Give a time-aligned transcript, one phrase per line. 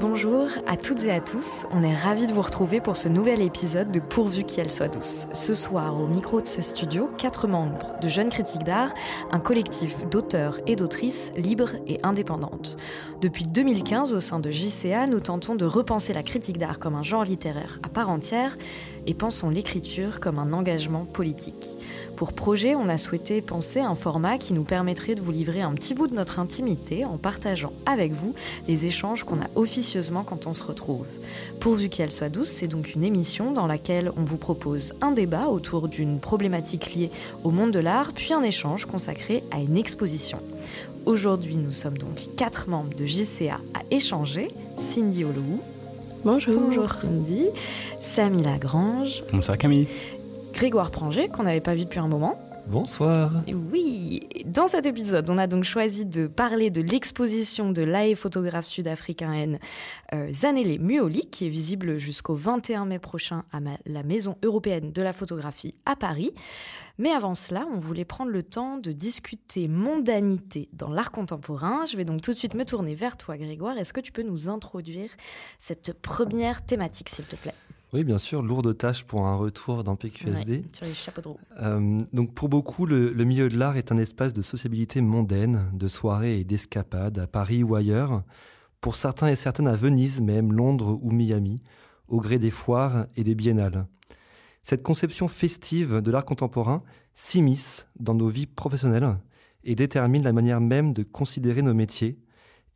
[0.00, 3.42] Bonjour à toutes et à tous, on est ravis de vous retrouver pour ce nouvel
[3.42, 5.26] épisode de Pourvu qu'elle soit douce.
[5.34, 8.94] Ce soir, au micro de ce studio, quatre membres de Jeunes Critiques d'Art,
[9.30, 12.78] un collectif d'auteurs et d'autrices libres et indépendantes.
[13.20, 17.02] Depuis 2015, au sein de JCA, nous tentons de repenser la critique d'art comme un
[17.02, 18.56] genre littéraire à part entière
[19.06, 21.66] et pensons l'écriture comme un engagement politique.
[22.16, 25.72] Pour projet, on a souhaité penser un format qui nous permettrait de vous livrer un
[25.72, 28.34] petit bout de notre intimité en partageant avec vous
[28.68, 31.06] les échanges qu'on a officieusement quand on se retrouve.
[31.60, 35.48] Pourvu qu'elle soit douce, c'est donc une émission dans laquelle on vous propose un débat
[35.48, 37.10] autour d'une problématique liée
[37.44, 40.38] au monde de l'art, puis un échange consacré à une exposition.
[41.06, 44.48] Aujourd'hui, nous sommes donc quatre membres de JCA à échanger.
[44.76, 45.60] Cindy Oloou.
[46.24, 46.60] Bonjour.
[46.60, 47.46] Bonjour Cindy.
[48.00, 49.22] Samy Lagrange.
[49.32, 49.88] Bonsoir Camille.
[50.52, 52.38] Grégoire Pranger, qu'on n'avait pas vu depuis un moment.
[52.70, 53.32] Bonsoir.
[53.72, 58.64] Oui, dans cet épisode, on a donc choisi de parler de l'exposition de l'AE photographe
[58.64, 59.58] sud-africaine
[60.14, 65.02] euh, Zanele Muoli, qui est visible jusqu'au 21 mai prochain à la Maison européenne de
[65.02, 66.32] la photographie à Paris.
[66.98, 71.86] Mais avant cela, on voulait prendre le temps de discuter mondanité dans l'art contemporain.
[71.86, 73.78] Je vais donc tout de suite me tourner vers toi, Grégoire.
[73.78, 75.10] Est-ce que tu peux nous introduire
[75.58, 77.54] cette première thématique, s'il te plaît?
[77.92, 80.64] Oui, bien sûr, lourde tâche pour un retour dans PQSD.
[80.72, 81.38] sur les chapeaux de roue.
[81.60, 85.88] Euh, donc pour beaucoup, le, milieu de l'art est un espace de sociabilité mondaine, de
[85.88, 88.22] soirées et d'escapades à Paris ou ailleurs.
[88.80, 91.60] Pour certains et certaines à Venise, même Londres ou Miami,
[92.06, 93.86] au gré des foires et des biennales.
[94.62, 96.82] Cette conception festive de l'art contemporain
[97.12, 99.18] s'immisce dans nos vies professionnelles
[99.64, 102.18] et détermine la manière même de considérer nos métiers,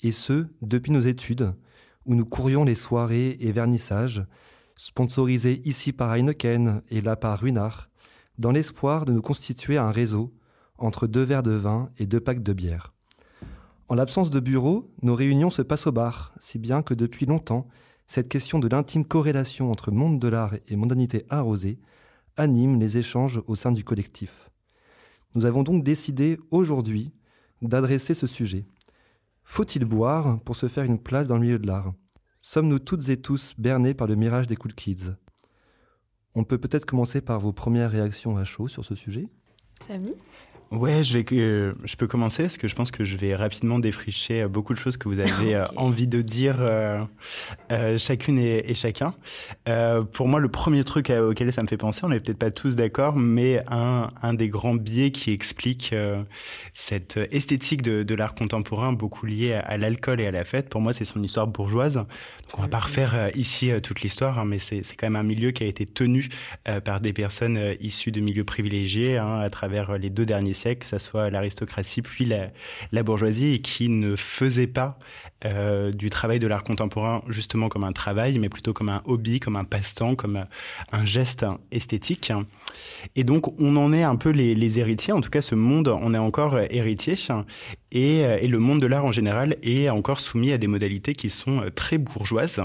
[0.02, 1.54] et ce, depuis nos études,
[2.04, 4.24] où nous courions les soirées et vernissages,
[4.76, 7.88] sponsorisé ici par Heineken et là par Ruinart,
[8.38, 10.34] dans l'espoir de nous constituer un réseau
[10.78, 12.92] entre deux verres de vin et deux packs de bière.
[13.88, 17.68] En l'absence de bureau, nos réunions se passent au bar, si bien que depuis longtemps,
[18.06, 21.78] cette question de l'intime corrélation entre monde de l'art et mondanité arrosée
[22.36, 24.50] anime les échanges au sein du collectif.
[25.34, 27.12] Nous avons donc décidé aujourd'hui
[27.62, 28.66] d'adresser ce sujet.
[29.44, 31.92] Faut-il boire pour se faire une place dans le milieu de l'art?
[32.46, 35.16] Sommes-nous toutes et tous bernés par le mirage des cool kids?
[36.34, 39.30] On peut peut-être commencer par vos premières réactions à chaud sur ce sujet?
[39.80, 40.12] Samy?
[40.74, 43.78] Ouais, je, vais, euh, je peux commencer parce que je pense que je vais rapidement
[43.78, 46.56] défricher euh, beaucoup de choses que vous avez euh, envie de dire
[47.98, 49.14] chacune et, chacun.
[50.12, 52.74] pour moi, le premier truc auquel ça me fait penser, on n'est peut-être pas tous
[52.76, 55.94] d'accord, mais un, un, des grands biais qui explique
[56.72, 60.80] cette esthétique de, de l'art contemporain beaucoup liée à, l'alcool et à la fête, pour
[60.80, 61.94] moi, c'est son histoire bourgeoise.
[61.94, 65.50] Donc, on va pas refaire ici toute l'histoire, hein, mais c'est quand même un milieu
[65.52, 66.28] qui a été tenu
[66.84, 70.88] par des personnes issues de milieux privilégiés hein, à travers les deux derniers siècles que
[70.88, 74.98] ce soit l'aristocratie puis la, bourgeoisie, et qui ne faisait pas
[75.44, 79.40] euh, du travail de l'art contemporain justement comme un travail, mais plutôt comme un hobby,
[79.40, 80.46] comme un passe-temps, comme
[80.92, 82.32] un geste esthétique.
[83.14, 86.14] Et donc on en est un peu les, héritiers, en tout cas ce monde en
[86.14, 87.16] est encore héritier,
[87.92, 91.64] et, le monde de l'art en général est encore soumis à des modalités qui sont
[91.74, 92.60] très bourgeoises,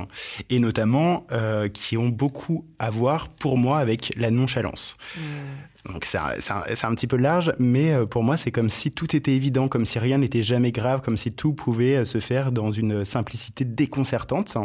[0.50, 4.98] et notamment euh, qui ont beaucoup à voir pour moi avec la nonchalance.
[5.18, 5.20] Mmh.
[5.92, 9.34] Donc c'est un, petit peu large, mais euh, pour moi c'est comme si tout était
[9.34, 12.72] évident, comme si rien n'était jamais grave, comme si tout pouvait euh, se faire dans
[12.72, 14.56] une simplicité déconcertante.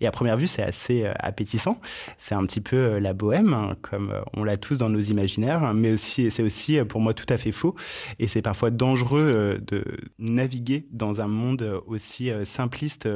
[0.00, 1.76] Et à première vue c'est assez euh, appétissant.
[2.18, 5.92] C'est un petit peu la bohème, hein, comme on l'a tous dans nos imaginaires, mais
[5.92, 7.74] aussi c'est aussi pour moi tout à fait faux.
[8.18, 9.84] Et c'est parfois dangereux de
[10.18, 13.08] naviguer dans un monde aussi simpliste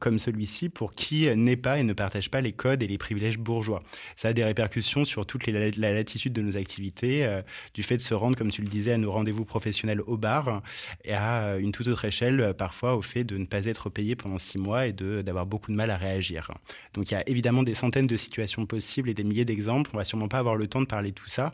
[0.00, 3.38] comme celui-ci pour qui n'est pas et ne partage pas les codes et les privilèges
[3.38, 3.82] bourgeois.
[4.16, 7.42] Ça a des répercussions sur toute la latitude de nos activités, euh,
[7.74, 10.62] du fait de se rendre, comme tu le disais, à nos rendez-vous professionnels au bar,
[11.04, 13.90] et à euh, une toute autre échelle, euh, parfois au fait de ne pas être
[13.90, 16.50] payé pendant six mois et d'avoir beaucoup de mal à réagir.
[16.94, 19.90] Donc il y a évidemment des centaines de situations possibles et des milliers d'exemples.
[19.94, 21.52] On va sûrement pas avoir le temps de parler de tout ça.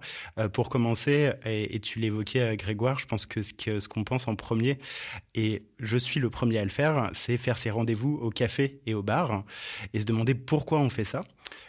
[0.52, 4.78] pour commencer, et, tu l'évoquais, Grégoire, je pense que ce qu'on pense en premier,
[5.34, 8.94] et je suis le premier à le faire, c'est faire ces rendez-vous au café et
[8.94, 9.44] au bar
[9.94, 11.22] et se demander pourquoi on fait ça.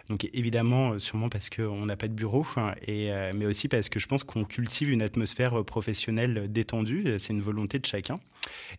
[0.10, 3.88] Donc évidemment, sûrement parce qu'on n'a pas de bureau, hein, et, euh, mais aussi parce
[3.88, 8.16] que je pense qu'on cultive une atmosphère professionnelle détendue, c'est une volonté de chacun.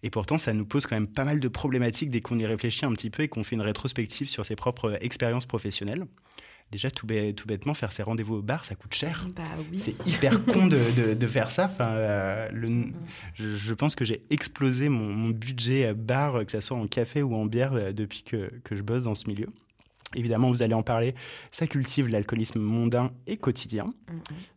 [0.03, 2.85] Et pourtant, ça nous pose quand même pas mal de problématiques dès qu'on y réfléchit
[2.85, 6.07] un petit peu et qu'on fait une rétrospective sur ses propres expériences professionnelles.
[6.71, 9.29] Déjà, tout, bêtement, faire ses rendez-vous au bar, ça coûte cher.
[9.37, 9.79] Bah oui.
[9.79, 11.67] C'est hyper con de, de, faire ça.
[11.67, 12.87] Enfin, euh, le,
[13.37, 17.37] je, pense que j'ai explosé mon, mon, budget bar, que ce soit en café ou
[17.37, 19.47] en bière, euh, depuis que, que je bosse dans ce milieu.
[20.17, 21.15] Évidemment, vous allez en parler,
[21.51, 23.87] ça cultive l'alcoolisme mondain et quotidien,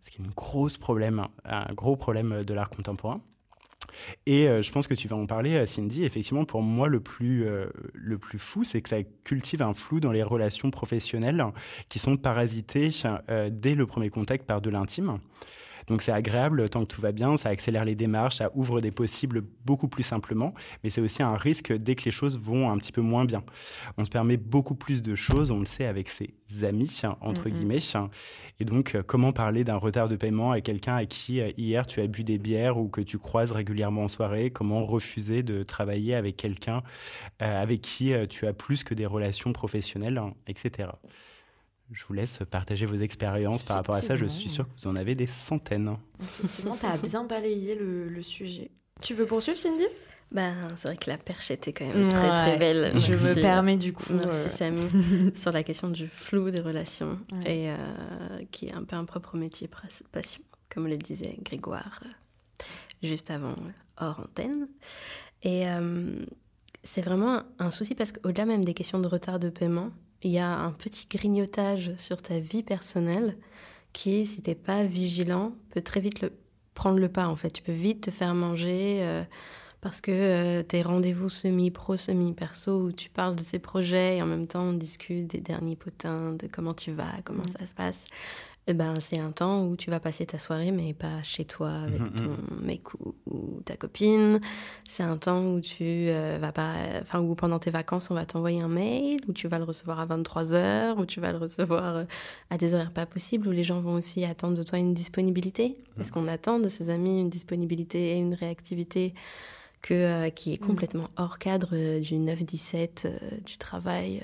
[0.01, 3.21] ce qui est un gros problème, un gros problème de l'art contemporain.
[4.25, 6.03] Et euh, je pense que tu vas en parler, euh, Cindy.
[6.03, 9.99] Effectivement, pour moi, le plus, euh, le plus fou, c'est que ça cultive un flou
[9.99, 11.44] dans les relations professionnelles
[11.89, 12.89] qui sont parasitées
[13.51, 15.19] dès le premier contact par de l'intime.
[15.88, 18.92] Donc c'est agréable tant que tout va bien, ça accélère les démarches, ça ouvre des
[18.92, 20.54] possibles beaucoup plus simplement,
[20.84, 23.44] mais c'est aussi un risque dès que les choses vont un petit peu moins bien.
[23.98, 27.80] On se permet beaucoup plus de choses, on le sait avec ses amis, entre guillemets.
[28.60, 31.86] Et donc, euh, comment parler d'un retard de paiement à quelqu'un à qui euh, hier
[31.86, 34.50] tu as bu des bières ou que tu croises régulièrement en soirée?
[34.51, 36.84] Comment refuser de travailler avec quelqu'un
[37.42, 40.89] euh, avec qui tu as plus que des relations professionnelles, etc.
[41.92, 44.16] Je vous laisse partager vos expériences par rapport à ça.
[44.16, 45.95] Je suis sûre que vous en avez des centaines.
[46.22, 48.72] Effectivement, tu as bien balayé le, sujet.
[49.01, 49.86] Tu veux poursuivre, Cindy?
[50.30, 52.98] Ben, c'est vrai que la perche était quand même très très belle.
[52.98, 54.12] Je me permets du coup.
[54.12, 54.81] Merci Samy.
[55.36, 57.78] sur la question du flou des relations et euh,
[58.51, 59.69] qui est un peu un propre métier
[60.12, 62.63] passion, comme le disait Grégoire euh,
[63.04, 63.56] juste avant
[63.95, 64.68] hors antenne.
[65.44, 66.25] Et euh,
[66.84, 69.92] c'est vraiment un souci parce qu'au-delà même des questions de retard de paiement,
[70.23, 73.37] il y a un petit grignotage sur ta vie personnelle
[73.93, 76.31] qui, si t'es pas vigilant, peut très vite le,
[76.73, 77.49] prendre le pas en fait.
[77.49, 79.23] Tu peux vite te faire manger euh,
[79.81, 84.25] parce que euh, tes rendez-vous semi-pro, semi-perso où tu parles de ces projets et en
[84.25, 87.57] même temps on discute des derniers potins, de comment tu vas, comment mmh.
[87.59, 88.05] ça se passe.
[88.69, 91.71] Eh ben, c'est un temps où tu vas passer ta soirée, mais pas chez toi
[91.71, 92.65] avec mhm, ton mhm.
[92.65, 94.41] mec ou, ta copine.
[94.85, 98.25] C'est un temps où tu euh, vas pas, enfin, où pendant tes vacances, on va
[98.25, 101.37] t'envoyer un mail, où tu vas le recevoir à 23 heures, où tu vas le
[101.37, 102.03] recevoir euh,
[102.49, 105.77] à des horaires pas possibles, où les gens vont aussi attendre de toi une disponibilité.
[105.95, 106.13] Parce mhm.
[106.13, 109.13] qu'on attend de ses amis une disponibilité et une réactivité
[109.81, 113.07] que, euh, qui est complètement hors cadre du 9-17,
[113.45, 114.23] du travail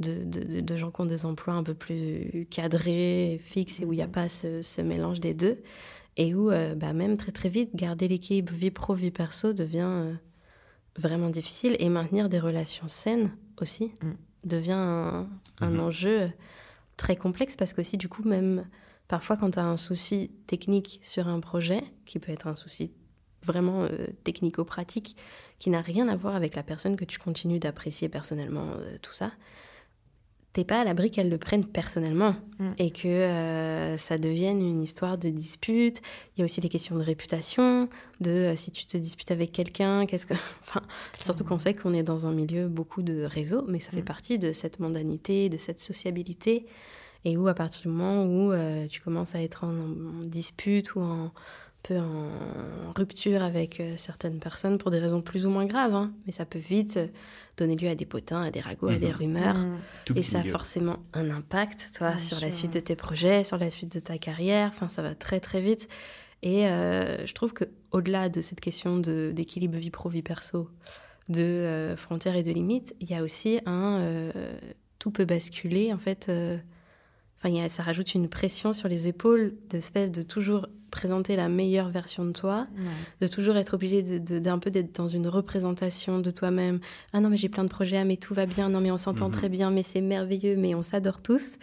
[0.00, 3.92] de, de, de, gens qui ont des emplois un peu plus cadrés, fixes, et où
[3.92, 4.12] il n'y a mhm.
[4.12, 5.62] pas ce, ce, mélange des deux.
[6.16, 9.86] Et où, euh, bah, même très très vite, garder l'équilibre vie pro, vie perso devient
[9.86, 10.14] euh,
[10.96, 11.76] vraiment difficile.
[11.78, 14.48] Et maintenir des relations saines aussi mm.
[14.48, 15.28] devient un,
[15.60, 15.80] un mhm.
[15.80, 16.30] enjeu
[16.96, 18.66] très complexe parce qu'aussi, du coup, même
[19.08, 22.92] parfois, quand tu as un souci technique sur un projet, qui peut être un souci
[23.44, 25.16] vraiment euh, technico-pratique,
[25.58, 28.70] qui n'a rien à voir avec la personne que tu continues d'apprécier personnellement,
[29.02, 29.32] tout ça,
[30.54, 32.70] t'es pas à l'abri qu'elles le prennent personnellement mm.
[32.78, 36.00] et que euh, ça devienne une histoire de dispute.
[36.36, 37.88] Il y a aussi des questions de réputation,
[38.20, 40.34] de euh, si tu te disputes avec quelqu'un, qu'est-ce que.
[40.62, 40.80] Enfin,
[41.20, 44.04] surtout qu'on sait qu'on est dans un milieu beaucoup de réseaux, mais ça fait mm.
[44.04, 46.66] partie de cette mondanité, de cette sociabilité.
[47.26, 51.00] Et où, à partir du moment où euh, tu commences à être en, dispute ou
[51.00, 51.32] en
[51.84, 56.32] peu en rupture avec certaines personnes pour des raisons plus ou moins graves, hein, mais
[56.32, 56.98] ça peut vite
[57.56, 59.16] donner lieu à des potins, à des ragots, à des mhm.
[59.16, 59.58] rumeurs.
[59.58, 60.16] Mhm.
[60.16, 63.70] Et ça a forcément un impact, toi, sur la suite de tes projets, sur la
[63.70, 64.68] suite de ta carrière.
[64.68, 65.88] Enfin, ça va très, très vite.
[66.42, 70.68] Et euh, je trouve que au-delà de cette question d'équilibre vie pro, vie perso,
[71.28, 74.00] de euh, frontières et de limites, il y a aussi un...
[74.00, 74.32] Euh,
[74.98, 76.30] tout peut basculer, en fait
[77.36, 82.24] Enfin, ça rajoute une pression sur les épaules d'espèce de toujours présenter la meilleure version
[82.24, 82.66] de toi,
[83.20, 86.78] de toujours être obligé d'un peu d'être dans une représentation de toi-même.
[87.12, 88.96] Ah non, mais j'ai plein de projets, ah mais tout va bien, non mais on
[88.96, 89.34] s'entend mhm.
[89.34, 91.58] très bien, mais c'est merveilleux, mais on s'adore tous.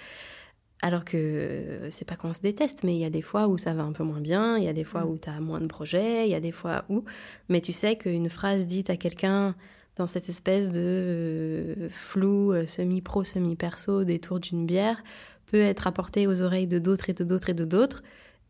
[0.83, 3.73] Alors que c'est pas qu'on se déteste, mais il y a des fois où ça
[3.73, 5.09] va un peu moins bien, il y a des fois mm.
[5.09, 7.03] où tu as moins de projets, il y a des fois où.
[7.49, 9.55] Mais tu sais qu'une phrase dite à quelqu'un
[9.95, 15.03] dans cette espèce de euh, flou euh, semi-pro, semi-perso, détour d'une bière,
[15.45, 18.01] peut être apporté aux oreilles de d'autres et de d'autres et de d'autres.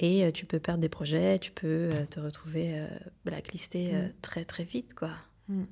[0.02, 2.88] Et euh, tu peux perdre des projets, tu peux euh, te retrouver euh,
[3.24, 4.14] blacklisté mm.
[4.22, 5.12] très très vite, quoi.
[5.48, 5.64] Mm.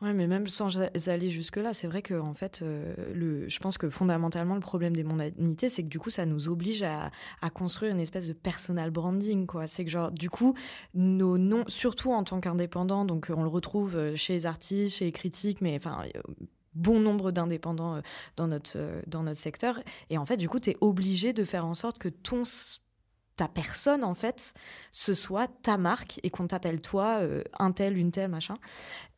[0.00, 3.90] Ouais, mais même sans aller jusque-là, c'est vrai que en fait, le, je pense que
[3.90, 7.10] fondamentalement, le problème des mondanités, c'est que du coup, ça nous oblige à,
[7.42, 9.66] à construire une espèce de personal branding, quoi.
[9.66, 10.54] C'est que genre, du coup,
[10.94, 15.12] nos noms, surtout en tant qu'indépendants, donc on le retrouve chez les artistes, chez les
[15.12, 16.02] critiques, mais enfin,
[16.80, 18.00] bon nombre d'indépendants euh,
[18.36, 19.78] dans notre, euh, dans notre secteur.
[20.08, 22.42] Et en fait, du coup, tu es obligé de faire en sorte que ton
[23.36, 24.52] ta personne en fait
[24.92, 28.56] ce soit ta marque et qu'on t'appelle toi euh, un tel une telle machin.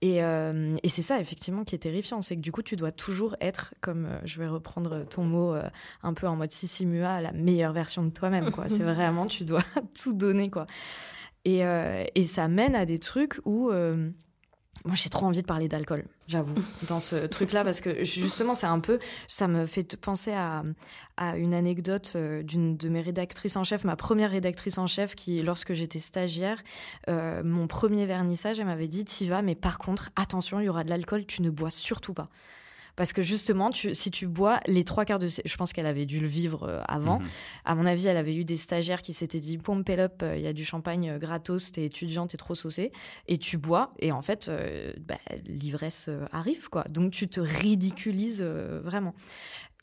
[0.00, 2.22] Et, et c'est ça effectivement qui est terrifiant.
[2.22, 5.56] C'est que du coup tu dois toujours être comme je vais reprendre ton mot
[6.04, 8.68] un peu en mode sissimua la meilleure version de toi-même quoi.
[8.68, 9.64] C'est vraiment tu dois
[10.00, 10.66] tout donner quoi.
[11.44, 11.62] Et,
[12.14, 13.72] et ça mène à des trucs où
[14.84, 16.54] moi, j'ai trop envie de parler d'alcool, j'avoue,
[16.88, 18.98] dans ce truc-là, parce que justement, c'est un peu,
[19.28, 20.62] ça me fait penser à,
[21.16, 25.14] à une anecdote euh, d'une de mes rédactrices en chef, ma première rédactrice en chef,
[25.14, 26.62] qui, lorsque j'étais stagiaire,
[27.08, 30.68] euh, mon premier vernissage, elle m'avait dit, t'y vas, mais par contre, attention, il y
[30.68, 32.28] aura de l'alcool, tu ne bois surtout pas.
[32.96, 35.26] Parce que justement, tu, si tu bois les trois quarts de...
[35.26, 37.20] Je pense qu'elle avait dû le vivre euh, avant.
[37.20, 37.26] Mhm.
[37.64, 40.42] À mon avis, elle avait eu des stagiaires qui s'étaient dit, pompe up, euh, il
[40.42, 42.92] y a du champagne euh, gratos, t'es étudiante, t'es trop saucée.
[43.28, 46.84] Et tu bois, et en fait, euh, bah, l'ivresse arrive, quoi.
[46.90, 49.14] Donc tu te ridiculises euh, vraiment.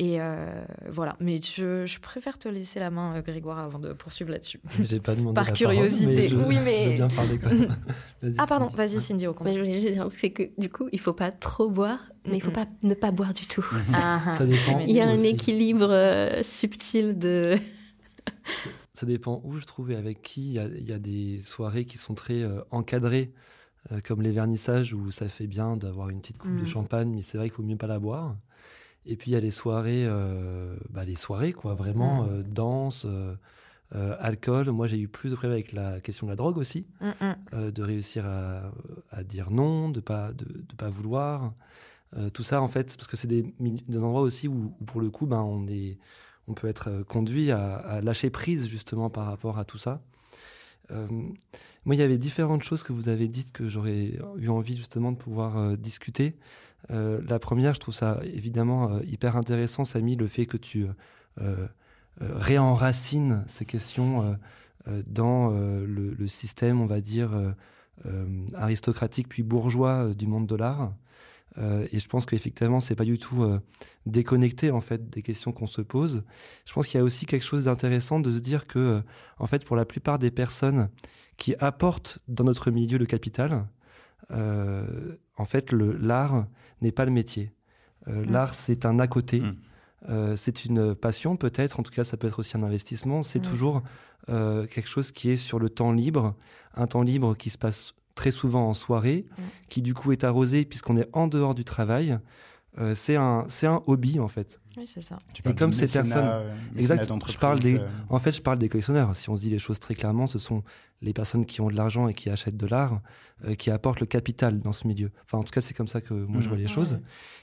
[0.02, 1.18] Et euh, voilà.
[1.20, 4.62] Mais je, je préfère te laisser la main, euh, Grégoire, avant de poursuivre là-dessus.
[4.82, 6.06] J'ai pas demandé Par la curiosité.
[6.06, 7.76] parole, mais je, Oui, mais- je veux bien parler quand même.
[8.38, 9.56] Ah, pardon, vas-y, Cindy, au Mais contraire.
[9.56, 12.42] je voulais juste dire, c'est que du coup, il faut pas trop boire, mais il
[12.42, 13.66] faut pas ne pas boire du tout.
[13.94, 14.36] Ah, ah.
[14.38, 14.80] Ça dépend.
[14.80, 15.28] Il y a un aussi.
[15.28, 17.58] équilibre euh, subtil de.
[18.94, 20.48] Ça dépend où je trouve et avec qui.
[20.50, 23.34] Il y a, il y a des soirées qui sont très euh, encadrées,
[23.92, 26.68] euh, comme les vernissages, où ça fait bien d'avoir une petite coupe de Mm.
[26.68, 28.36] champagne, mais c'est vrai qu'il vaut mieux pas la boire.
[29.06, 32.30] Et puis il y a les soirées, euh, bah, les soirées, quoi, vraiment, Mm.
[32.30, 33.36] euh, danse, euh,
[34.20, 34.70] alcool.
[34.72, 37.26] Moi, j'ai eu plus de problèmes avec la question de la drogue aussi, Mm,
[37.58, 37.72] mm.
[37.72, 38.72] de réussir à,
[39.12, 41.54] à dire non, de pas, de, de pas vouloir.
[42.34, 45.10] Tout ça, en fait, parce que c'est des, des endroits aussi où, où, pour le
[45.12, 45.98] coup, ben, on, est,
[46.48, 50.02] on peut être conduit à, à lâcher prise, justement, par rapport à tout ça.
[51.86, 55.12] Moi, il y avait différentes choses que vous avez dites que j'aurais eu envie, justement,
[55.12, 56.36] de pouvoir discuter.
[56.92, 60.88] Euh, la première, je trouve ça évidemment euh, hyper intéressant, Samy, le fait que tu
[61.40, 61.68] euh,
[62.20, 64.38] réenracines ces questions
[65.08, 67.32] dans le, le système, on va dire,
[68.56, 70.94] aristocratique puis bourgeois du monde de l'art.
[71.58, 73.46] Et je pense qu'effectivement, c'est pas du tout
[74.06, 76.24] déconnecté en fait des questions qu'on se pose.
[76.66, 79.02] Je pense qu'il y a aussi quelque chose d'intéressant de se dire que,
[79.38, 80.90] en fait, pour la plupart des personnes
[81.38, 83.66] qui apportent dans notre milieu le capital,
[84.32, 86.46] euh, en fait, le l'art
[86.82, 87.52] n'est pas le métier.
[88.08, 88.32] Euh, Mm.
[88.32, 89.42] L'art, c'est un à côté.
[89.42, 89.56] Mm.
[90.10, 93.22] Euh, c'est une passion peut-être, en tout cas ça peut être aussi un investissement.
[93.24, 93.50] C'est Mm.
[93.50, 93.84] toujours
[94.30, 96.36] euh, quelque chose qui est sur le temps libre,
[96.76, 99.26] un temps libre qui se passe très souvent en soirée,
[99.70, 102.18] qui du coup est arrosé puisqu'on est en dehors du travail.
[102.78, 104.60] Euh, c'est un, c'est un hobby en fait.
[104.80, 105.20] Oui, c'est ça.
[105.34, 107.12] Tu parles comme ces personnes- euh, Exact.
[107.28, 109.16] Je parle des, euh, en fait, je parle des collectionneurs.
[109.18, 110.64] Si on se dit les choses très clairement, ce sont
[111.02, 113.02] les personnes qui ont de l'argent et qui achètent de l'art,
[113.46, 115.12] euh, qui apportent le capital dans ce milieu.
[115.26, 116.64] Enfin, en tout cas, c'est comme ça que moi je vois Mhm.
[116.64, 116.74] les Ouais.
[116.74, 117.00] choses.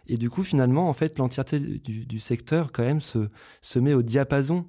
[0.07, 3.28] Et du coup, finalement, en fait, l'entièreté du, du secteur quand même se,
[3.61, 4.66] se met au diapason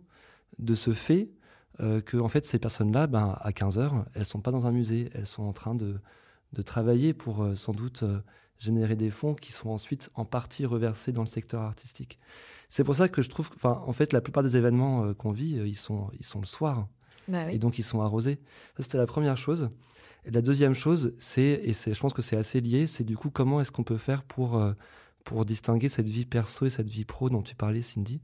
[0.59, 1.31] de ce fait
[1.79, 4.71] euh, que en fait ces personnes-là, ben, à 15 heures, elles sont pas dans un
[4.71, 5.99] musée, elles sont en train de,
[6.53, 8.19] de travailler pour euh, sans doute euh,
[8.59, 12.19] générer des fonds qui sont ensuite en partie reversés dans le secteur artistique.
[12.69, 15.31] C'est pour ça que je trouve, enfin, en fait, la plupart des événements euh, qu'on
[15.31, 16.87] vit, euh, ils sont, ils sont le soir
[17.27, 18.39] Bah et donc ils sont arrosés.
[18.75, 19.69] Ça, c'était la première chose.
[20.25, 23.15] Et la deuxième chose, c'est, et c'est, je pense que c'est assez lié, c'est du
[23.15, 24.73] coup comment est-ce qu'on peut faire pour, euh,
[25.23, 28.21] pour distinguer cette vie perso et cette vie pro dont tu parlais, Cindy?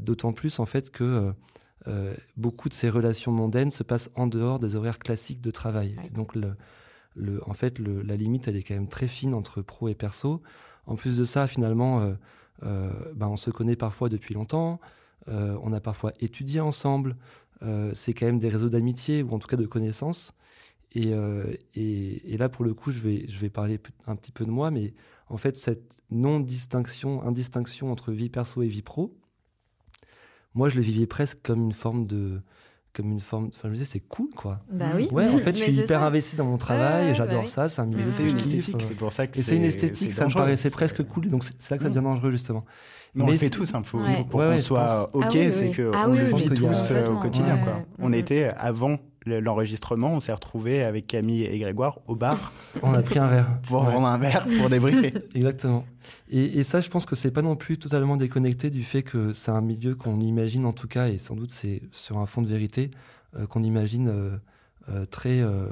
[0.00, 1.34] D'autant plus en fait que
[2.36, 5.96] beaucoup de ces relations mondaines se passent en dehors des horaires classiques de travail.
[5.98, 6.10] Ouais.
[6.10, 6.54] Donc le,
[7.46, 10.42] en fait, la limite, elle est quand même très fine entre pro et perso.
[10.86, 12.14] En plus de ça, finalement, euh,
[12.62, 14.80] euh, ben, on se connaît parfois depuis longtemps.
[15.28, 17.16] Euh, on a parfois étudié ensemble.
[17.94, 20.34] C'est quand même des réseaux d'amitié ou en tout cas de connaissances.
[20.94, 21.14] Et,
[22.36, 24.92] là, pour le coup, je vais, parler un petit peu de moi, mais
[25.28, 29.16] en fait, cette non-distinction, indistinction entre vie perso et vie pro,
[30.52, 32.42] moi, je le vivais presque comme une forme de.
[32.94, 33.46] Comme une forme.
[33.48, 34.60] Enfin, je me disais, c'est cool, quoi.
[34.70, 35.08] Bah oui.
[35.10, 36.06] Ouais, en fait, je suis hyper ça.
[36.06, 37.50] investi dans mon travail, ouais, j'adore bah oui.
[37.50, 38.58] ça, c'est un milieu C'est que je une kiffe.
[38.60, 41.28] esthétique, c'est pour ça que Et c'est une esthétique, ça me paraissait presque cool, et
[41.28, 41.92] donc c'est là que ça Mm.
[41.92, 42.64] devient dangereux, justement.
[43.16, 44.24] Mais on le fait tous, il faut, Ouais.
[44.28, 45.08] pour Ouais, qu'on soit pense.
[45.12, 45.74] OK, Ah oui, c'est oui.
[45.74, 47.54] qu'on Ah oui, le oui, vit tous euh, au quotidien.
[47.56, 47.72] Ouais, quoi.
[48.00, 52.52] On était, avant le- l'enregistrement, on s'est retrouvés avec Camille et Grégoire au bar
[52.82, 53.60] On a pris un verre.
[53.62, 53.88] pour Ouais.
[53.90, 55.14] prendre un verre, pour débriefer.
[55.34, 55.84] Exactement.
[56.30, 59.32] Et, et ça, je pense que c'est pas non plus totalement déconnecté du fait que
[59.32, 62.42] c'est un milieu qu'on imagine en tout cas, et sans doute c'est sur un fond
[62.42, 62.90] de vérité,
[63.36, 64.36] euh, qu'on imagine euh,
[64.90, 65.66] euh, très, euh,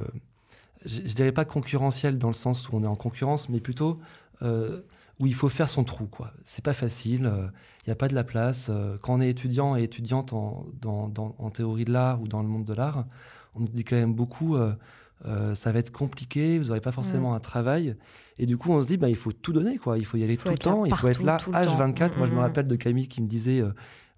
[0.87, 4.01] je, je dirais pas concurrentiel dans le sens où on est en concurrence, mais plutôt
[4.43, 4.81] euh,
[5.21, 6.07] où il faut faire son trou.
[6.07, 6.33] quoi.
[6.45, 7.31] C'est pas facile,
[7.85, 8.69] il n'y a pas de la place.
[8.71, 12.27] euh, quand on est étudiant et étudiante en, dans- dans- en théorie de l'art ou
[12.29, 13.05] dans le monde de l'art,
[13.55, 14.57] on nous dit quand même beaucoup.
[14.57, 14.73] euh,
[15.25, 17.95] euh, ça va être compliqué, vous n'aurez pas forcément un travail.
[18.39, 19.97] Et du coup, on se dit, bah, il faut tout donner, quoi.
[19.97, 21.65] Il faut y aller Faut tout le temps, il faut être là partout, tout le
[21.65, 21.77] temps.
[21.93, 22.17] H24.
[22.19, 22.39] Moi, je me Mm, mm.
[22.41, 23.69] rappelle de Camille qui me disait, euh,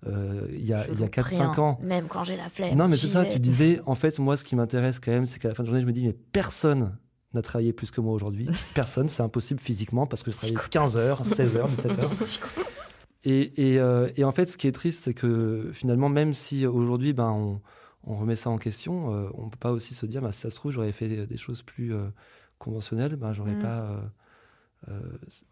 [0.07, 1.79] euh, il y a, y a loupe 4-5 rien, ans.
[1.83, 2.75] Même quand j'ai la flemme.
[2.75, 5.38] Non, mais c'est ça, tu disais, en fait, moi, ce qui m'intéresse quand même, c'est
[5.38, 6.97] qu'à la fin de la journée, je me dis, mais personne
[7.35, 8.49] n'a travaillé plus que moi aujourd'hui.
[8.75, 10.73] personne, c'est impossible physiquement parce que je travaille Psychopathe.
[10.73, 12.11] 15 heures, 16 heures, 17 heures.
[13.25, 16.67] Et, et, euh, et en fait, ce qui est triste, c'est que finalement, même si
[16.67, 17.61] aujourd'hui, ben, on,
[18.07, 20.51] on remet ça en question, euh, on peut pas aussi se dire, bah, si ça
[20.51, 22.09] se trouve, j'aurais fait des choses plus euh,
[22.59, 23.59] conventionnelles, ben, j'aurais Mm.
[23.59, 24.01] pas,
[24.88, 25.00] euh,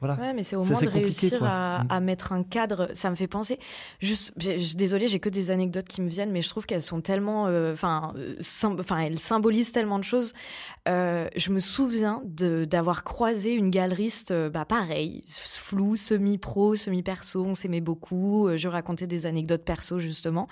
[0.00, 0.14] voilà.
[0.14, 1.86] Ouais, mais c'est au moins de réussir à, mm.
[1.90, 2.88] à, mettre un cadre.
[2.94, 3.58] Ça me fait penser.
[4.00, 7.46] Juste, désolée, j'ai que des anecdotes qui me viennent, mais je trouve qu'elles sont tellement,
[7.46, 8.12] euh, enfin,
[9.00, 10.32] elles symbolisent tellement de choses.
[10.88, 17.44] Euh, je me souviens d'avoir croisé une galeriste, bah pareil, flou, semi-pro, semi-perso.
[17.44, 18.48] On s'aimait beaucoup.
[18.54, 20.48] Je racontais des anecdotes perso justement.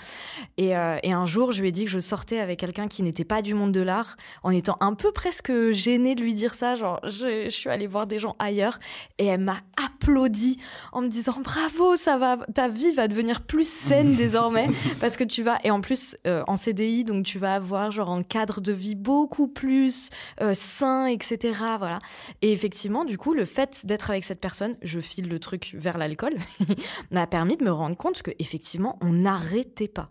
[0.57, 3.25] Et, et un jour, je lui ai dit que je sortais avec quelqu'un qui n'était
[3.25, 6.75] pas du monde de l'art, en étant un peu presque gênée de lui dire ça.
[6.75, 8.70] Genre, je, je suis allée voir des gens ailleurs
[9.19, 10.59] et elle m'a applaudi
[10.93, 14.69] en me disant bravo, ça va, ta vie va devenir plus saine désormais
[15.01, 18.11] parce que tu vas et en plus euh, en CDI donc tu vas avoir genre
[18.11, 20.11] un cadre de vie beaucoup plus
[20.41, 21.55] euh, sain, etc.
[21.79, 21.99] Voilà.
[22.43, 25.99] Et effectivement, du coup, le fait d'être avec cette personne, je file le truc vers
[25.99, 26.35] l'alcool,
[27.11, 30.11] m'a permis de me rendre compte que effectivement on n'arrêtait pas.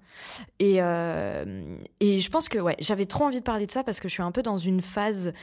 [0.60, 4.00] Et euh, et je pense que ouais, j'avais trop envie de parler de ça parce
[4.00, 5.34] que je suis un peu dans une phase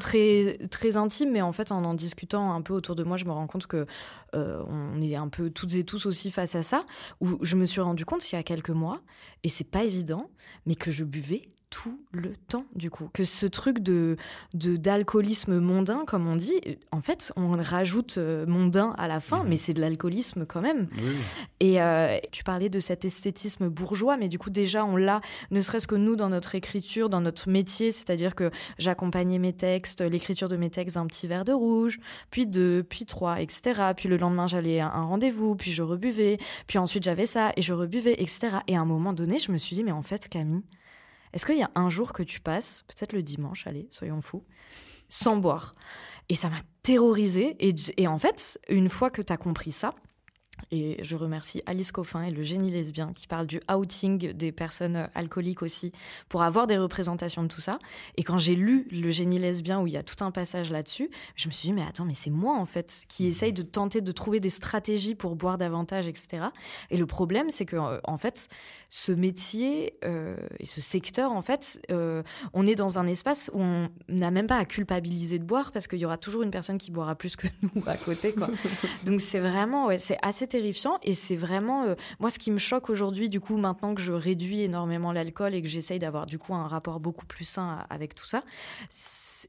[0.00, 3.24] très très intime, mais en fait en en discutant un peu autour de moi, je
[3.24, 3.86] me rends compte que
[4.34, 6.84] euh, on est un peu toutes et tous aussi face à ça.
[7.20, 9.00] Où je me suis rendu compte il y a quelques mois,
[9.42, 10.30] et c'est pas évident,
[10.66, 13.08] mais que je buvais tout le temps du coup.
[13.14, 14.16] Que ce truc de
[14.52, 16.60] d'alcoolisme mondain comme on dit
[16.92, 19.48] en fait on rajoute euh, mondain à la fin mmh.
[19.48, 20.88] mais c'est de l'alcoolisme quand même.
[21.60, 25.60] Et euh, tu parlais de cet esthétisme bourgeois mais du coup déjà on l'a ne
[25.62, 30.50] serait-ce que nous dans notre écriture dans notre métier c'est-à-dire que j'accompagnais mes textes l'écriture
[30.50, 31.98] de mes textes d'un petit verre de rouge
[32.30, 36.36] puis deux puis trois etc puis le lendemain j'allais à un rendez-vous puis je rebuvais
[36.66, 39.56] puis ensuite j'avais ça et je rebuvais etc et à un moment donné je me
[39.56, 40.64] suis dit mais en fait Camille
[41.32, 44.44] est-ce qu'il y a un jour que tu passes, peut-être le dimanche, allez, soyons fous,
[45.08, 45.74] sans boire?
[46.28, 47.56] Et ça m'a terrorisée.
[47.58, 49.94] Et, et en fait, une fois que tu as compris ça,
[50.70, 55.08] et je remercie Alice Coffin et le génie lesbien qui parle du outing des personnes
[55.14, 55.92] alcooliques aussi
[56.28, 57.78] pour avoir des représentations de tout ça.
[58.16, 61.10] Et quand j'ai lu le génie lesbien où il y a tout un passage là-dessus,
[61.36, 64.00] je me suis dit mais attends mais c'est moi en fait qui essaye de tenter
[64.00, 66.46] de trouver des stratégies pour boire davantage etc.
[66.90, 68.48] Et le problème c'est que euh, en fait
[68.88, 72.22] ce métier euh, et ce secteur en fait euh,
[72.54, 75.86] on est dans un espace où on n'a même pas à culpabiliser de boire parce
[75.86, 78.48] qu'il y aura toujours une personne qui boira plus que nous à côté quoi.
[79.04, 82.58] Donc c'est vraiment ouais c'est assez terrifiant et c'est vraiment euh, moi ce qui me
[82.58, 86.38] choque aujourd'hui du coup maintenant que je réduis énormément l'alcool et que j'essaye d'avoir du
[86.38, 88.42] coup un rapport beaucoup plus sain avec tout ça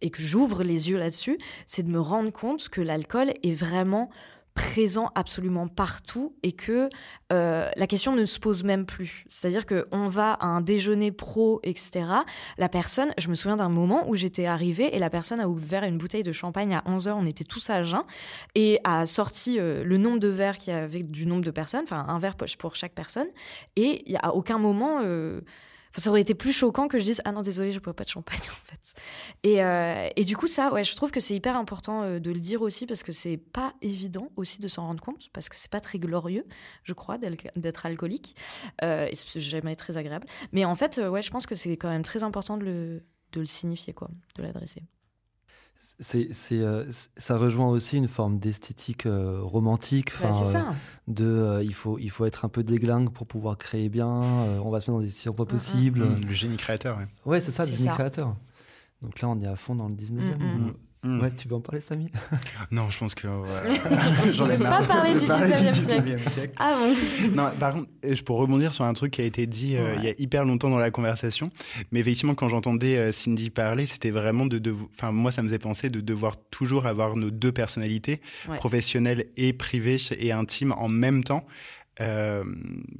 [0.02, 4.10] et que j'ouvre les yeux là-dessus, c'est de me rendre compte que l'alcool est vraiment
[4.54, 6.90] présent absolument partout et que
[7.32, 9.26] euh, la question ne se pose même plus.
[9.28, 12.06] C'est-à-dire que on va à un déjeuner pro, etc.
[12.58, 15.84] La personne, je me souviens d'un moment où j'étais arrivée et la personne a ouvert
[15.84, 18.04] une bouteille de champagne à 11 heures, on était tous à jeun,
[18.56, 21.84] et a sorti euh, le nombre de verres qu'il y avait du nombre de personnes,
[21.84, 23.28] enfin un verre pour chaque personne,
[23.76, 25.00] et il y a aucun moment...
[25.04, 25.42] Euh,
[26.00, 28.10] ça aurait été plus choquant que je dise ah non désolé je bois pas de
[28.10, 28.94] champagne en fait.
[29.44, 32.32] Et, euh, et du coup ça ouais je trouve que c'est hyper important euh, de
[32.32, 35.56] le dire aussi parce que c'est pas évident aussi de s'en rendre compte parce que
[35.56, 36.46] c'est pas très glorieux
[36.84, 38.36] je crois d'être alcoolique
[38.84, 40.28] euh, et c'est jamais très agréable.
[40.52, 43.04] Mais en fait ouais je pense que c'est quand même très important de le
[43.34, 44.84] de le signifier quoi de l'adresser
[46.00, 46.86] c'est, euh,
[47.18, 50.12] ça rejoint aussi une forme d'esthétique euh, romantique.
[50.22, 50.68] Bah, c'est ça.
[50.68, 50.72] Euh,
[51.08, 54.08] de, il, faut, il faut être un peu déglingue pour pouvoir créer bien.
[54.08, 56.06] on va se mettre dans des situations pas possibles.
[56.26, 57.08] Le génie créateur, ouais.
[57.26, 58.36] Ouais, c'est ça, le génie créateur.
[59.02, 60.74] Donc là, on est à fond dans le 19e.
[61.04, 61.22] Mm.
[61.22, 62.10] Ouais, tu veux en parler, Samy?
[62.72, 63.28] Non, je pense que.
[64.32, 64.80] J'en ai marre.
[64.80, 66.54] pas parler du 19e siècle.
[66.58, 66.96] Ah bon
[67.36, 70.04] Non, par contre, je pour rebondir sur un truc qui a été dit euh, il
[70.06, 71.50] y a hyper longtemps dans la conversation,
[71.92, 74.62] mais effectivement, quand j'entendais euh, Cindy parler, c'était vraiment de.
[74.96, 78.22] Enfin, moi, ça me faisait penser de devoir toujours avoir nos deux personnalités,
[78.56, 81.46] professionnelles et privées et intimes, en même temps.
[82.02, 82.44] Euh,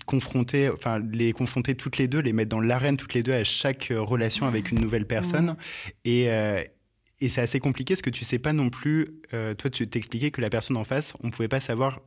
[0.06, 3.44] confronter, enfin les confronter toutes les deux, les mettre dans l'arène toutes les deux à
[3.44, 5.56] chaque relation avec une nouvelle personne,
[6.06, 6.30] et,
[7.24, 9.08] et c'est assez compliqué parce que tu sais pas non plus.
[9.34, 12.02] Euh, toi, tu t'expliquais que la personne en face, on pouvait pas savoir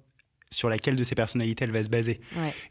[0.51, 2.21] sur laquelle de ces personnalités elle va se baser.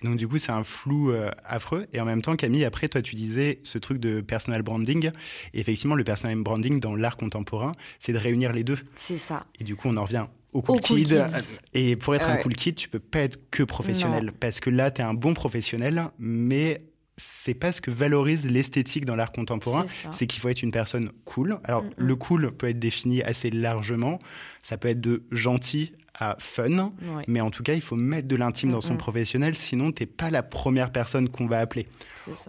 [0.03, 1.87] Donc du coup, c'est un flou euh, affreux.
[1.91, 5.09] Et en même temps, Camille, après, toi, tu disais ce truc de personal branding.
[5.53, 8.77] Et effectivement, le personal branding dans l'art contemporain, c'est de réunir les deux.
[8.93, 9.47] C'est ça.
[9.59, 11.25] Et du coup, on en revient au cool, kid.
[11.73, 14.31] Et pour être un cool kid, tu peux pas être que professionnel.
[14.39, 16.81] Parce que là, tu es un bon professionnel, mais
[17.17, 21.11] c'est pas ce que valorise l'esthétique dans l'art contemporain, c'est qu'il faut être une personne
[21.23, 21.59] cool.
[21.63, 21.91] Alors mm, mm.
[21.97, 24.19] le cool peut être défini assez largement,
[24.61, 26.93] ça peut être de gentil à fun,
[27.27, 30.05] mais en tout cas il faut mettre de l'intime dans son mm, professionnel, sinon t'es
[30.05, 31.87] pas la première personne qu'on va appeler.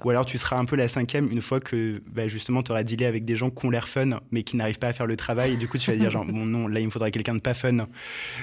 [0.05, 2.85] Ou alors tu seras un peu la cinquième une fois que bah, justement tu auras
[2.85, 5.17] dealé avec des gens qui ont l'air fun, mais qui n'arrivent pas à faire le
[5.17, 7.35] travail, et du coup tu vas dire genre bon non là il me faudrait quelqu'un
[7.35, 7.89] de pas fun,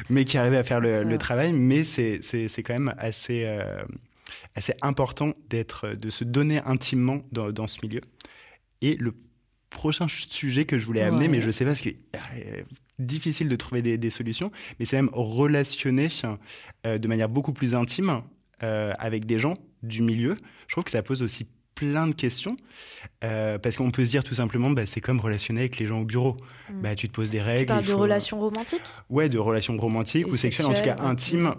[0.10, 2.20] mais qui arrive à faire le, travail, mais c'est
[2.64, 3.44] quand même assez...
[3.46, 3.84] Euh,
[4.60, 8.02] c'est important d'être, de se donner intimement dans, ce milieu.
[8.82, 9.16] Et le
[9.70, 12.64] prochain sujet que je voulais amener, mais je sais pas ce que euh,
[13.00, 16.10] difficile de trouver des, solutions, mais c'est même relationner
[16.84, 18.22] de manière beaucoup plus intime
[18.60, 20.38] avec des gens du milieu.
[20.68, 22.58] Je trouve que ça pose aussi plein de questions.
[23.24, 26.02] Euh, parce qu'on peut se dire tout simplement, bah, c'est comme relationner avec les gens
[26.02, 26.36] au bureau.
[26.70, 26.82] Mm.
[26.82, 27.62] Bah, tu te poses des règles.
[27.62, 28.82] Tu parles de relations romantiques?
[29.10, 31.56] Ouais, de relations romantiques ou sexuelles, en tout cas intimes,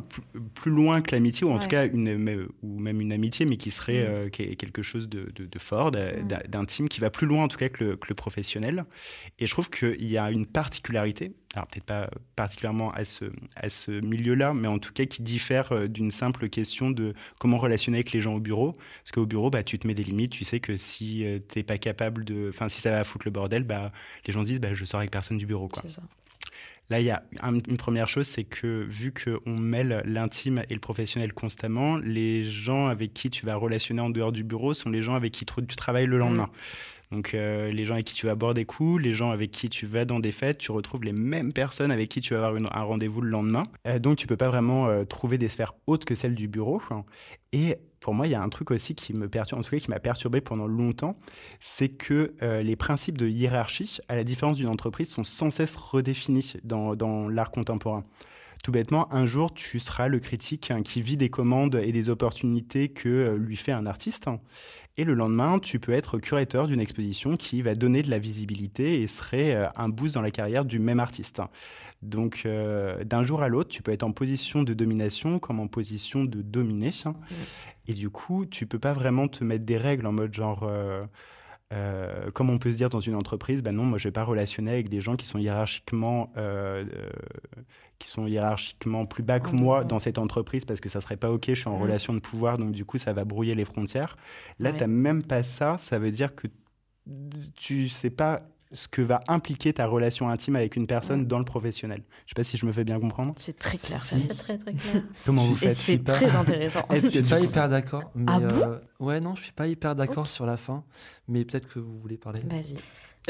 [0.55, 3.71] plus loin que l'amitié, ou en tout cas une, ou même une amitié, mais qui
[3.71, 4.07] serait mm.
[4.07, 6.49] euh, quelque chose de, fort, mm.
[6.49, 8.85] d'intime, qui va plus loin en tout cas que le, que le professionnel.
[9.39, 13.71] Et je trouve qu'il y a une particularité, alors peut-être pas particulièrement à ce, à
[13.71, 17.99] ce milieu-là, mais en tout cas qui diffère euh, d'une simple question de comment relationner
[17.99, 18.73] avec les gens au bureau.
[18.73, 21.59] Parce qu'au bureau, bah, tu te mets des limites, tu sais que si euh, tu
[21.59, 22.49] n'es pas capable de...
[22.51, 23.93] Enfin, si ça va foutre le bordel, bah,
[24.27, 25.69] les gens disent, bah, je sors avec personne du bureau.
[25.69, 25.83] Quoi.
[25.89, 26.03] Ça.
[26.91, 30.81] Là, il y a une première chose, c'est que vu qu'on mêle l'intime et le
[30.81, 35.01] professionnel constamment, les gens avec qui tu vas relationner en dehors du bureau sont les
[35.01, 36.51] gens avec qui tu travailles le lendemain.
[36.53, 36.94] Mmh.
[37.11, 39.69] Donc euh, les gens avec qui tu vas boire des coups, les gens avec qui
[39.69, 42.77] tu vas dans des fêtes, tu retrouves les mêmes personnes avec qui tu vas avoir
[42.77, 43.65] un rendez-vous le lendemain.
[43.87, 46.81] Euh, donc tu peux pas vraiment euh, trouver des sphères autres que celles du bureau.
[47.53, 49.79] Et pour moi, il y a un truc aussi qui me perturbe, en tout cas
[49.79, 51.17] qui m'a perturbé pendant longtemps,
[51.61, 56.55] c'est que les principes de hiérarchie, à la différence d'une entreprise, sont sans cesse redéfinis
[56.65, 58.05] dans, l'art contemporain.
[58.63, 62.09] Tout bêtement, un jour, tu seras le critique hein, qui vit des commandes et des
[62.09, 64.29] opportunités que lui fait un artiste.
[64.97, 69.03] Et le lendemain, tu peux être curateur d'une exposition qui va donner de la visibilité
[69.03, 71.43] et serait euh, un boost dans la carrière du même artiste.
[72.03, 75.67] Donc, euh, d'un jour à l'autre, tu peux être en position de domination comme en
[75.67, 76.93] position de dominer.
[77.89, 80.63] Et du coup, tu peux pas vraiment te mettre des règles en mode genre.
[80.63, 81.05] Euh,
[81.75, 84.23] euh, comme on peut se dire dans une entreprise, ben non, moi je vais pas
[84.23, 87.11] relationner avec des gens qui sont hiérarchiquement, euh, euh,
[87.99, 91.33] qui sont hiérarchiquement plus bas que moi dans cette entreprise parce que ça serait pas
[91.33, 91.47] ok.
[91.49, 94.17] Je suis en relation de pouvoir, donc du coup ça va brouiller les frontières.
[94.61, 95.77] Là, tu n'as même pas ça.
[95.79, 96.47] Ça veut dire que
[97.57, 101.45] tu sais pas ce que va impliquer ta relation intime avec une personne dans le
[101.45, 102.03] professionnel.
[102.27, 103.33] Je sais pas si je me fais bien comprendre.
[103.37, 105.03] C'est très clair, C'est très très clair.
[105.27, 105.77] Comment vous faites?
[105.77, 106.87] C'est très intéressant.
[106.91, 108.47] Est-ce que je suis pas hyper d'accord Ah bon?
[108.47, 110.83] euh, Ouais, non, je suis pas hyper d'accord sur la fin,
[111.29, 112.41] mais peut-être que vous voulez parler.
[112.45, 112.77] Vas-y.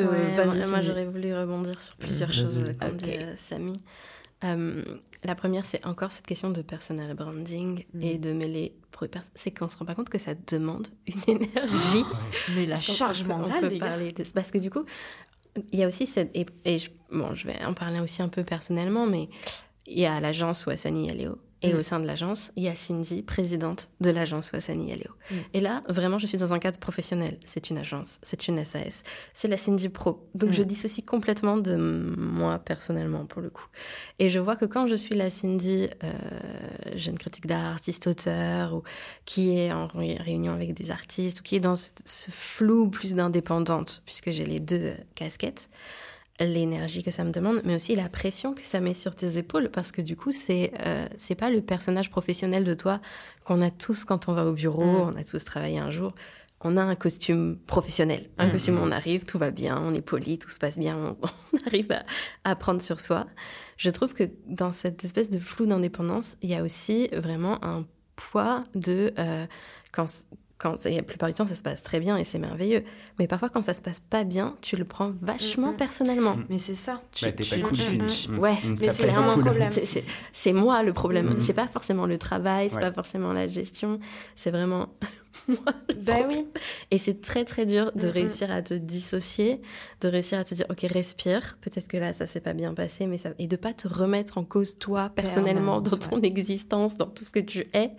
[0.00, 3.74] Euh, moi, j'aurais voulu rebondir sur plusieurs choses, comme dit euh, Samy.
[5.24, 8.20] La première, c'est encore cette question de personal branding et mm.
[8.20, 8.74] de mêler
[9.34, 12.04] c'est qu'on se rend pas compte que ça demande une énergie.
[12.54, 14.84] Mais la charge mentale, parler parce que du coup,
[15.72, 16.34] il y a aussi cette.
[16.34, 16.46] Et,
[17.10, 19.28] bon, je vais en parler aussi un peu personnellement, mais
[19.86, 21.38] il y a l'agence Wassani Aléo.
[21.64, 21.78] Et mm.
[21.78, 25.10] au sein de l'agence, il y a Cindy, présidente de l'agence Wassani Aléo.
[25.30, 25.34] Mm.
[25.54, 27.38] Et là, vraiment, je suis dans un cadre professionnel.
[27.44, 30.28] C'est une agence, c'est une SAS, c'est la Cindy Pro.
[30.34, 30.66] Donc, je mm.
[30.66, 33.66] dissocie complètement de moi personnellement, pour le coup.
[34.18, 36.12] Et je vois que quand je suis la Cindy, euh,
[36.96, 38.82] jeune critique d'art, artiste auteur, ou
[39.24, 43.14] qui est en réunion avec des artistes, ou qui est dans ce, ce flou plus
[43.14, 45.70] d'indépendante, puisque j'ai les deux casquettes,
[46.40, 49.70] l'énergie que ça me demande, mais aussi la pression que ça met sur tes épaules,
[49.70, 53.00] parce que du coup, c'est euh, c'est pas le personnage professionnel de toi
[53.44, 55.14] qu'on a tous quand on va au bureau, mm.
[55.14, 56.14] on a tous travaillé un jour.
[56.66, 58.52] On a un costume professionnel, un mm.
[58.52, 61.16] costume, on arrive, tout va bien, on est poli, tout se passe bien,
[61.52, 62.04] on, arrive à,
[62.44, 63.26] à, prendre sur soi.
[63.76, 67.84] Je trouve que dans cette espèce de flou d'indépendance, il y a aussi vraiment un
[68.16, 69.46] poids de euh,
[69.92, 70.06] quand,
[70.64, 72.84] quand la plupart du temps ça se passe très bien et c'est merveilleux.
[73.18, 76.38] Mais parfois quand ça se passe pas bien tu le prends vachement mm, personnellement.
[76.48, 77.02] Mais c'est ça.
[77.12, 79.70] Tu, bah, t'es pas cool mm, ouais mais c'est vraiment un problème.
[80.32, 81.34] C'est moi le problème.
[81.38, 84.00] C'est pas forcément le travail c'est pas forcément la gestion.
[84.36, 84.88] C'est vraiment
[85.48, 85.58] moi
[85.98, 86.46] bah oui.
[86.90, 89.60] Et c'est très très dur de réussir à te dissocier
[90.00, 91.58] de réussir à te dire ok respire.
[91.60, 94.38] Peut-être que là ça s'est pas bien passé mais ça et de pas te remettre
[94.38, 97.90] en cause toi personnellement dans ton existence dans tout ce que tu es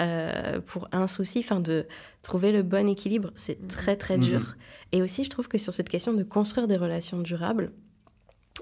[0.00, 1.86] euh, pour un souci, enfin de
[2.22, 3.68] trouver le bon équilibre, c'est mhm.
[3.68, 4.40] très très dur.
[4.40, 4.54] Mhm.
[4.92, 7.72] Et aussi, je trouve que sur cette question de construire des relations durables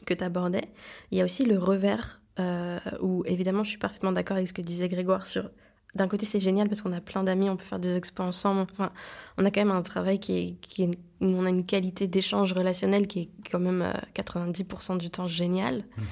[0.07, 0.69] que tu abordais,
[1.11, 4.53] il y a aussi le revers euh, où évidemment je suis parfaitement d'accord avec ce
[4.53, 5.51] que disait Grégoire sur
[5.97, 8.61] d'un côté c'est génial parce qu'on a plein d'amis, on peut faire des expos ensemble,
[8.61, 8.93] enfin
[9.37, 12.53] on a quand même un travail qui est, qui est on a une qualité d'échange
[12.53, 15.85] relationnel qui est quand même 90% euh, du temps génial.
[15.97, 16.05] Mhm.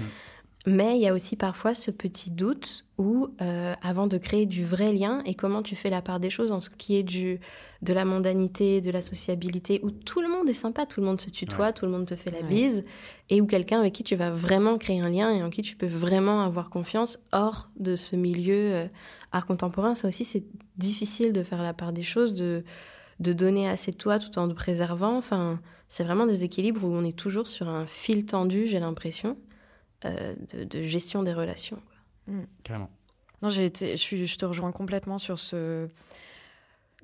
[0.66, 4.64] Mais il y a aussi parfois ce petit doute où, euh, avant de créer du
[4.64, 7.38] vrai lien, et comment tu fais la part des choses en ce qui est du,
[7.80, 11.20] de la mondanité, de la sociabilité, où tout le monde est sympa, tout le monde
[11.20, 12.84] se tutoie, tout le monde te fait la bise,
[13.30, 15.76] et où quelqu'un avec qui tu vas vraiment créer un lien et en qui tu
[15.76, 18.86] peux vraiment avoir confiance hors de ce milieu euh,
[19.32, 19.94] art contemporain.
[19.94, 20.44] Ça aussi, c'est
[20.76, 22.64] difficile de faire la part des choses, de,
[23.20, 25.16] de donner assez de toi tout en te préservant.
[25.16, 29.38] Enfin, c'est vraiment des équilibres où on est toujours sur un fil tendu, j'ai l'impression.
[30.04, 31.82] Euh, de, gestion des relations.
[32.28, 32.42] Mm.
[32.62, 32.90] Carrément.
[33.42, 35.88] Non, j'ai été, je, je, te rejoins complètement sur ce,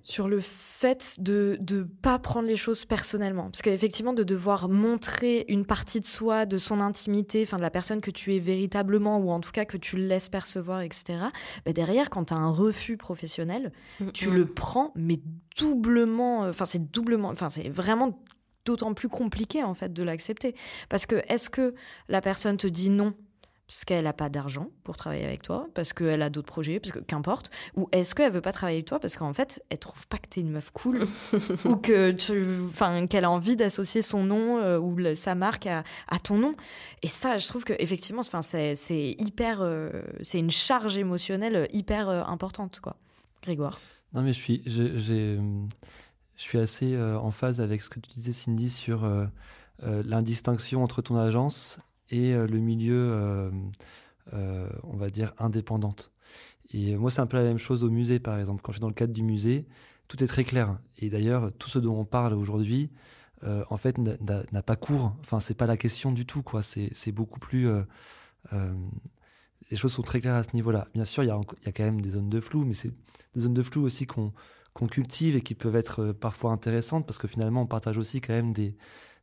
[0.04, 3.44] sur le fait de ne pas prendre les choses personnellement.
[3.44, 7.70] Parce qu'effectivement, de devoir montrer une partie de soi, de son intimité, enfin de la
[7.70, 11.18] personne que tu es véritablement, ou en tout cas que tu laisses percevoir, etc.,
[11.64, 14.34] bah derrière, quand tu as un refus professionnel, mm, tu mm.
[14.34, 15.20] le prends, mais
[15.58, 18.22] doublement, euh, enfin c'est doublement, enfin c'est vraiment
[18.64, 20.54] d'autant plus compliqué en fait de l'accepter.
[20.88, 21.74] Parce que est-ce que
[22.08, 23.14] la personne te dit non
[23.66, 26.92] parce qu'elle n'a pas d'argent pour travailler avec toi, parce qu'elle a d'autres projets, parce
[26.92, 30.06] que qu'importe, ou est-ce qu'elle veut pas travailler avec toi parce qu'en fait elle trouve
[30.06, 31.06] pas que tu es une meuf cool
[31.64, 35.82] ou que tu, enfin qu'elle a envie d'associer son nom euh, ou sa marque à,
[36.22, 36.54] ton nom.
[37.02, 42.08] Et ça, je trouve que effectivement, enfin c'est hyper, euh, c'est une charge émotionnelle hyper
[42.08, 42.96] euh, importante quoi.
[43.42, 43.80] Grégoire.
[44.12, 45.38] Non mais je suis, j'ai,
[46.36, 49.08] je suis assez en phase avec ce que tu disais Cindy sur
[49.82, 53.50] l'indistinction entre ton agence et euh, le milieu, euh,
[54.32, 56.12] euh, on va dire, indépendante.
[56.72, 58.62] Et moi, c'est un peu la même chose au musée, par exemple.
[58.62, 59.66] Quand je suis dans le cadre du musée,
[60.08, 60.78] tout est très clair.
[60.98, 62.90] Et d'ailleurs, tout ce dont on parle aujourd'hui,
[63.68, 65.14] en fait, n'a pas cours.
[65.20, 66.42] Enfin, c'est pas la question du tout.
[66.62, 67.68] C'est beaucoup plus.
[69.70, 70.88] les choses sont très claires à ce niveau-là.
[70.94, 72.90] Bien sûr, il y, a, quand même des zones de flou, mais c'est
[73.34, 74.32] des zones de flou aussi qu'on
[74.74, 78.52] cultive et qui peuvent être parfois intéressantes parce que finalement, on partage aussi quand même
[78.52, 78.76] des,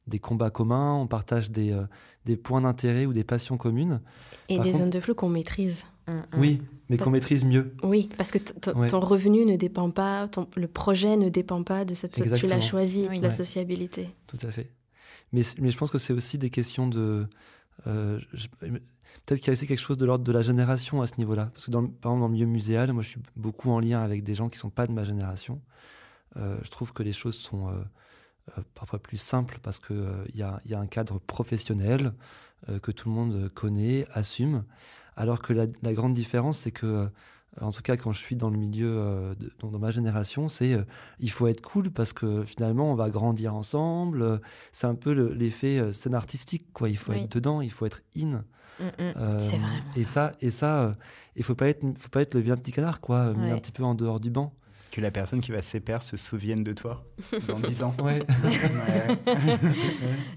[0.07, 1.83] des combats communs, on partage des, euh,
[2.25, 4.01] des points d'intérêt ou des passions communes.
[4.49, 5.85] Et des zones de flou qu'on maîtrise.
[6.07, 6.19] Mm, mm.
[6.37, 7.75] Oui, mais qu'on maîtrise mieux.
[7.83, 11.93] Oui, parce que ton revenu ne dépend pas, ton, le projet ne dépend pas de
[11.93, 12.13] cette...
[12.13, 14.09] Tu l'as choisi, la sociabilité.
[14.27, 14.71] Tout à fait.
[15.33, 17.27] Mais, mais je pense que c'est aussi des questions de...
[17.87, 18.19] Euh,
[19.25, 21.47] peut-être qu'il y a aussi quelque chose de l'ordre de la génération à ce niveau-là.
[21.53, 24.01] Parce que dans, par exemple, dans le milieu muséal, moi je suis beaucoup en lien
[24.01, 25.61] avec des gens qui ne sont pas de ma génération.
[26.37, 27.69] Euh, je trouve que les choses sont
[28.57, 32.13] euh, parfois plus simple parce qu'il euh, y, a, y, a, un cadre professionnel
[32.69, 34.63] euh, que tout le monde connaît, assume.
[35.15, 37.09] Alors que la, grande différence, c'est que
[37.59, 40.77] en tout cas quand je suis dans le milieu, dans, ma génération, c'est
[41.19, 44.39] il faut être cool parce que finalement on va grandir ensemble.
[44.71, 46.89] c'est un peu l'effet scène artistique, quoi.
[46.89, 48.45] Il faut être dedans, il faut être in.
[48.81, 49.39] Mm, mm.
[49.39, 49.59] c'est
[49.95, 50.93] et ça, et ça,
[51.35, 53.71] il faut pas être, faut pas être le vieux petit canard, quoi, mis un petit
[53.71, 54.53] peu en dehors du banc
[54.91, 57.03] que la personne qui va s'épaire se souvienne de toi
[57.47, 57.95] dans 10 ans.
[58.01, 58.21] Ouais.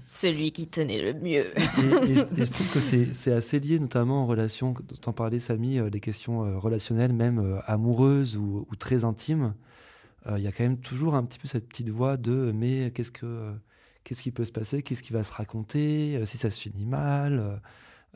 [0.07, 1.45] Celui qui tenait le mieux.
[1.57, 5.89] et, je, trouve que c'est assez lié, notamment en relation, dont en parlait Samy, euh,
[5.89, 9.53] des questions euh, relationnelles, même euh, amoureuses ou, très intimes.
[10.35, 13.11] Il y a quand même toujours un petit peu cette petite voix de mais qu'est-ce
[13.11, 13.53] que
[14.03, 17.61] qu'est-ce qui peut se passer, qu'est-ce qui va se raconter, si ça se finit mal.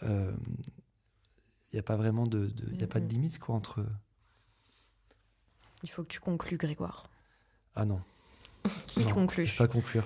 [0.01, 3.85] Il n'y a pas vraiment de, il a pas de limite quoi entre
[5.83, 7.09] il faut que tu conclues, Grégoire.
[7.75, 8.01] Ah non.
[8.87, 10.05] Qui conclut Je ne pas conclure.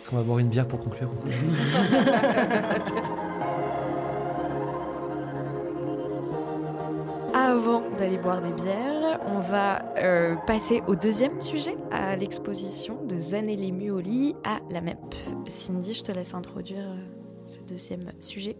[0.00, 1.10] Est-ce qu'on va boire une bière pour conclure
[7.34, 13.18] Avant d'aller boire des bières, on va euh, passer au deuxième sujet, à l'exposition de
[13.18, 15.14] Zanelli Muoli à la MEP.
[15.46, 16.96] Cindy, je te laisse introduire euh,
[17.46, 18.56] ce deuxième sujet.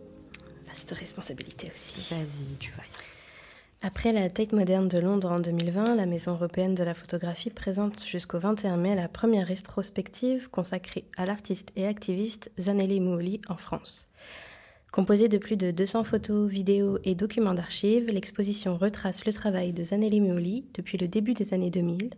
[0.68, 2.14] Vaste responsabilité aussi.
[2.14, 2.82] Vas-y, tu vas.
[3.80, 8.04] Après la Tate Moderne de Londres en 2020, la Maison européenne de la photographie présente
[8.04, 14.10] jusqu'au 21 mai la première rétrospective consacrée à l'artiste et activiste Zanelli Mouli en France.
[14.92, 19.84] Composée de plus de 200 photos, vidéos et documents d'archives, l'exposition retrace le travail de
[19.84, 22.10] Zanelli Mouli depuis le début des années 2000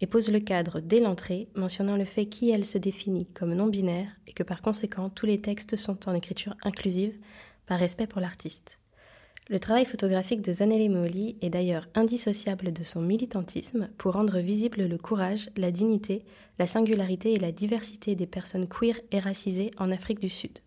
[0.00, 4.32] et pose le cadre dès l'entrée, mentionnant le fait qu'elle se définit comme non-binaire et
[4.32, 7.18] que par conséquent tous les textes sont en écriture inclusive
[7.70, 8.80] par respect pour l'artiste.
[9.48, 14.88] Le travail photographique de Zanelli Moli est d'ailleurs indissociable de son militantisme pour rendre visible
[14.88, 16.24] le courage, la dignité,
[16.58, 20.58] la singularité et la diversité des personnes queer et racisées en Afrique du Sud.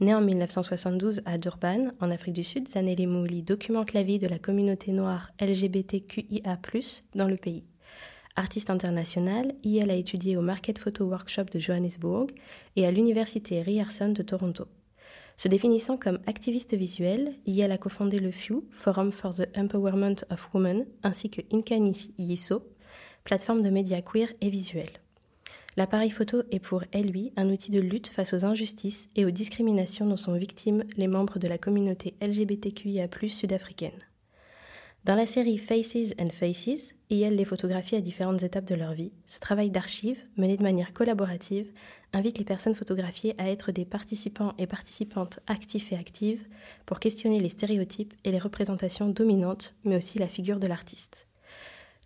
[0.00, 4.26] Né en 1972 à Durban, en Afrique du Sud, Zanelli Moli documente la vie de
[4.26, 6.58] la communauté noire LGBTQIA+,
[7.14, 7.64] dans le pays.
[8.36, 12.28] Artiste international, IL a étudié au Market Photo Workshop de Johannesburg
[12.76, 14.66] et à l'Université Ryerson de Toronto.
[15.42, 20.48] Se définissant comme activiste visuelle, Yale a cofondé le FEW, Forum for the Empowerment of
[20.54, 22.62] Women, ainsi que Inkani Yiso,
[23.24, 25.00] plateforme de médias queer et visuels.
[25.76, 29.32] L'appareil photo est pour elle lui un outil de lutte face aux injustices et aux
[29.32, 33.98] discriminations dont sont victimes les membres de la communauté LGBTQIA+ sud-africaine.
[35.04, 39.10] Dans la série Faces and Faces, IL les photographies à différentes étapes de leur vie.
[39.26, 41.72] Ce travail d'archives, mené de manière collaborative,
[42.12, 46.46] invite les personnes photographiées à être des participants et participantes actifs et actives
[46.86, 51.26] pour questionner les stéréotypes et les représentations dominantes, mais aussi la figure de l'artiste.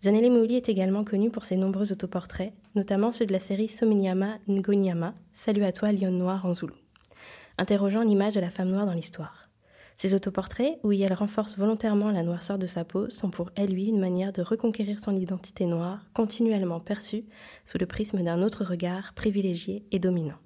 [0.03, 4.39] Zanele Mouli est également connue pour ses nombreux autoportraits, notamment ceux de la série Sominyama
[4.49, 6.75] Ngonyama, Salut à toi, lion noir en Zoulou,
[7.59, 9.46] interrogeant l'image de la femme noire dans l'histoire.
[9.97, 13.87] Ces autoportraits, où elle renforce volontairement la noirceur de sa peau, sont pour elle lui
[13.87, 17.25] une manière de reconquérir son identité noire, continuellement perçue
[17.65, 20.37] sous le prisme d'un autre regard privilégié et dominant.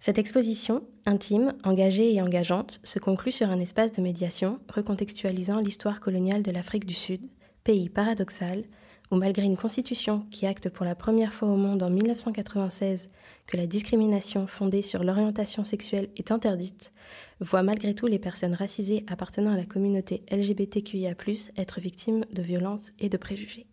[0.00, 6.00] Cette exposition, intime, engagée et engageante, se conclut sur un espace de médiation recontextualisant l'histoire
[6.00, 7.20] coloniale de l'Afrique du Sud,
[7.62, 8.64] pays paradoxal
[9.10, 13.08] où malgré une constitution qui acte pour la première fois au monde en 1996
[13.46, 16.92] que la discrimination fondée sur l'orientation sexuelle est interdite,
[17.40, 21.14] voit malgré tout les personnes racisées appartenant à la communauté LGBTQIA+
[21.56, 23.66] être victimes de violences et de préjugés.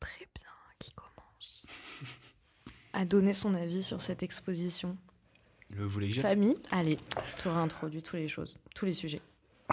[0.00, 1.64] Très bien, qui commence
[2.92, 4.96] à donner son avis sur cette exposition
[5.70, 6.98] Le voulez Samy, allez,
[7.40, 9.22] tu auras introduit toutes les choses, tous les sujets.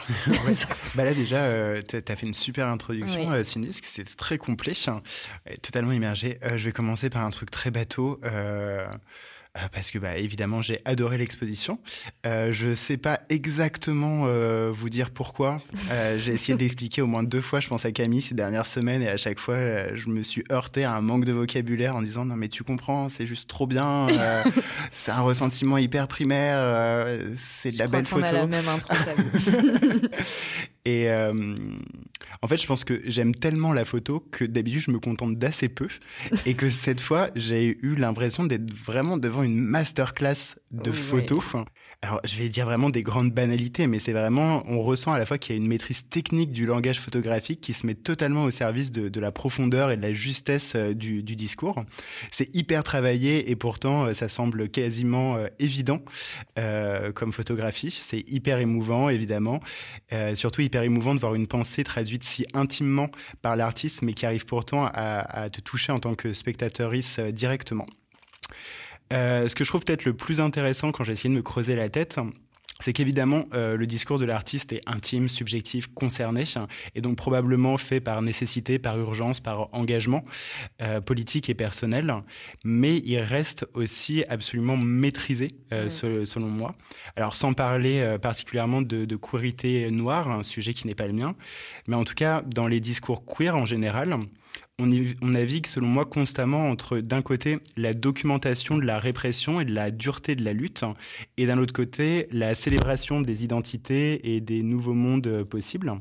[0.95, 3.38] bah là déjà, euh, tu as fait une super introduction, oui.
[3.38, 5.01] Euh, c'est très complet, hein,
[5.62, 6.39] totalement immergé.
[6.43, 8.19] Euh, je vais commencer par un truc très bateau.
[9.59, 11.79] Euh, parce que bah, évidemment j'ai adoré l'exposition.
[12.25, 15.61] Euh, je ne sais pas exactement euh, vous dire pourquoi.
[16.17, 19.01] j'ai essayé de l'expliquer au moins deux fois, je pense à Camille ces dernières semaines,
[19.01, 19.57] et à chaque fois
[19.95, 23.09] je me suis heurté à un manque de vocabulaire en disant non mais tu comprends,
[23.09, 24.07] c'est juste trop bien,
[24.91, 28.25] c'est un ressentiment hyper primaire, c'est de la belle photo.
[28.25, 28.93] On a la même intro,
[30.85, 31.09] Et
[32.41, 35.69] en fait, je pense que j'aime tellement la photo que d'habitude, je me contente d'assez
[35.69, 35.88] peu.
[36.45, 41.43] et que cette fois, j'ai eu l'impression d'être vraiment devant une masterclass de photos
[42.01, 45.25] alors je vais dire vraiment des grandes banalités, mais c'est vraiment, on ressent à la
[45.25, 48.51] fois qu'il y a une maîtrise technique du langage photographique qui se met totalement au
[48.51, 51.84] service de, de la profondeur et de la justesse euh, du, du discours.
[52.32, 56.01] C'est hyper travaillé et pourtant euh, ça semble quasiment euh, évident
[56.58, 57.91] euh, comme photographie.
[57.91, 59.60] C'est hyper émouvant évidemment,
[60.13, 63.10] euh, surtout hyper émouvant de voir une pensée traduite si intimement
[63.41, 67.86] par l'artiste, mais qui arrive pourtant à, à te toucher en tant que spectateuriste directement.
[69.11, 71.75] Euh, ce que je trouve peut-être le plus intéressant quand j'ai essayé de me creuser
[71.75, 72.19] la tête,
[72.81, 76.45] c'est qu'évidemment, euh, le discours de l'artiste est intime, subjectif, concerné,
[76.95, 80.23] et donc probablement fait par nécessité, par urgence, par engagement
[80.81, 82.13] euh, politique et personnel,
[82.63, 86.25] mais il reste aussi absolument maîtrisé, euh, mmh.
[86.25, 86.73] selon moi.
[87.17, 91.13] Alors sans parler euh, particulièrement de, de queerité noire, un sujet qui n'est pas le
[91.13, 91.35] mien,
[91.87, 94.17] mais en tout cas, dans les discours queer en général,
[94.79, 99.65] on, y, navigue, selon moi, constamment entre, d'un côté, la documentation de la répression et
[99.65, 100.83] de la dureté de la lutte,
[101.38, 105.93] et d'un autre côté, la célébration des identités et des nouveaux mondes possibles.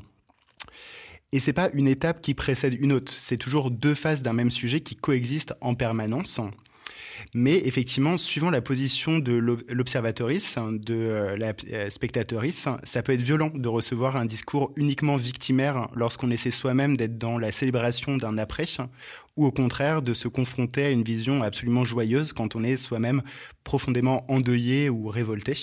[1.31, 4.49] Et c'est pas une étape qui précède une autre, c'est toujours deux faces d'un même
[4.49, 6.39] sujet qui coexistent en permanence.
[7.35, 9.33] Mais effectivement, suivant la position de
[9.69, 11.53] l'observatrice, de la
[11.89, 17.17] spectatrice, ça peut être violent de recevoir un discours uniquement victimaire lorsqu'on essaie soi-même d'être
[17.17, 18.65] dans la célébration d'un après,
[19.37, 23.21] ou au contraire de se confronter à une vision absolument joyeuse quand on est soi-même
[23.63, 25.53] profondément endeuillé ou révolté.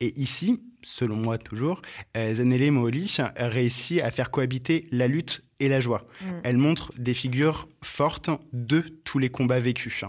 [0.00, 1.80] Et ici, selon moi toujours,
[2.14, 6.04] Zanele Mooli réussit à faire cohabiter la lutte et la joie.
[6.20, 6.24] Mmh.
[6.42, 10.04] Elle montre des figures fortes de tous les combats vécus.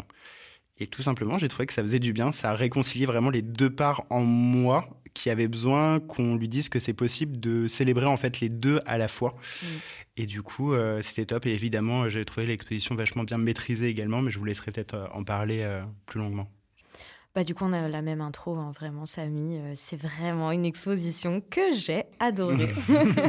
[0.77, 3.41] Et tout simplement, j'ai trouvé que ça faisait du bien, ça a réconcilié vraiment les
[3.41, 8.05] deux parts en moi qui avaient besoin qu'on lui dise que c'est possible de célébrer
[8.05, 9.35] en fait les deux à la fois.
[9.63, 9.65] Mmh.
[10.17, 11.45] Et du coup, euh, c'était top.
[11.45, 15.07] Et évidemment, j'ai trouvé l'exposition vachement bien maîtrisée également, mais je vous laisserai peut-être euh,
[15.13, 16.49] en parler euh, plus longuement.
[17.36, 19.58] Bah, du coup, on a la même intro, hein, vraiment, Samy.
[19.58, 22.69] Euh, c'est vraiment une exposition que j'ai adorée.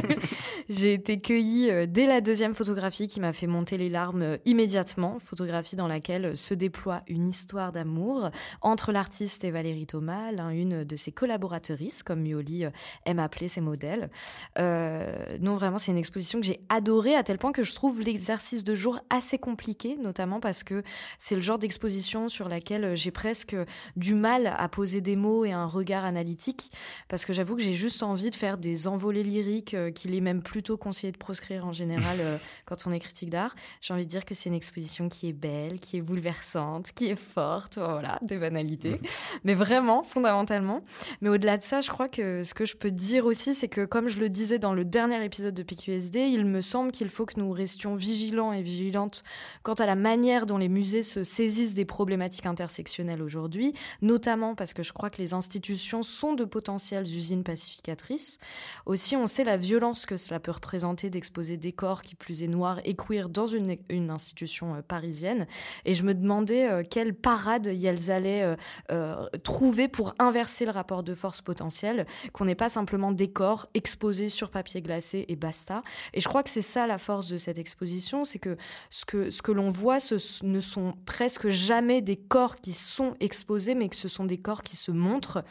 [0.69, 4.37] j'ai été cueillie euh, dès la deuxième photographie qui m'a fait monter les larmes euh,
[4.45, 5.17] immédiatement.
[5.19, 10.85] Photographie dans laquelle se déploie une histoire d'amour entre l'artiste et Valérie Thomas, l'un une
[10.85, 12.63] de ses collaboratrices, comme Mioli
[13.05, 14.09] aime appeler ses modèles.
[14.57, 18.63] Non, vraiment, c'est une exposition que j'ai adorée à tel point que je trouve l'exercice
[18.63, 20.81] de jour assez compliqué, notamment parce que
[21.17, 23.55] c'est le genre d'exposition sur laquelle j'ai presque
[23.97, 26.71] du mal à poser des mots et un regard analytique,
[27.09, 30.21] parce que j'avoue que j'ai juste envie de faire des envolées lyriques euh, qu'il est
[30.21, 33.55] même plutôt conseillé de proscrire en général euh, quand on est critique d'art.
[33.81, 37.07] J'ai envie de dire que c'est une exposition qui est belle, qui est bouleversante, qui
[37.07, 39.01] est forte, voilà, des banalités,
[39.43, 40.83] mais vraiment, fondamentalement.
[41.21, 43.85] Mais au-delà de ça, je crois que ce que je peux dire aussi, c'est que
[43.85, 47.25] comme je le disais dans le dernier épisode de PQSD, il me semble qu'il faut
[47.25, 49.23] que nous restions vigilants et vigilantes
[49.63, 54.73] quant à la manière dont les musées se saisissent des problématiques intersectionnelles aujourd'hui, notamment parce
[54.73, 58.37] que je crois que les institutions sont de potentielles usines pacificatrices.
[58.85, 62.47] Aussi, on sait la violence que cela peut représenter d'exposer des corps qui plus est
[62.47, 63.77] noirs et queer dans une,
[64.09, 65.47] institution euh, parisienne.
[65.85, 68.55] Et je me demandais euh, quelle parade elles allaient
[68.91, 73.67] euh, trouver pour inverser le rapport de force potentiel, qu'on n'ait pas simplement des corps
[73.73, 75.83] exposés sur papier glacé et basta.
[76.13, 78.57] Et je crois que c'est ça la force de cette exposition, c'est que
[78.89, 83.15] ce que, ce que l'on voit, ce ne sont presque jamais des corps qui sont
[83.19, 85.43] exposés, mais que ce sont des corps qui se montrent.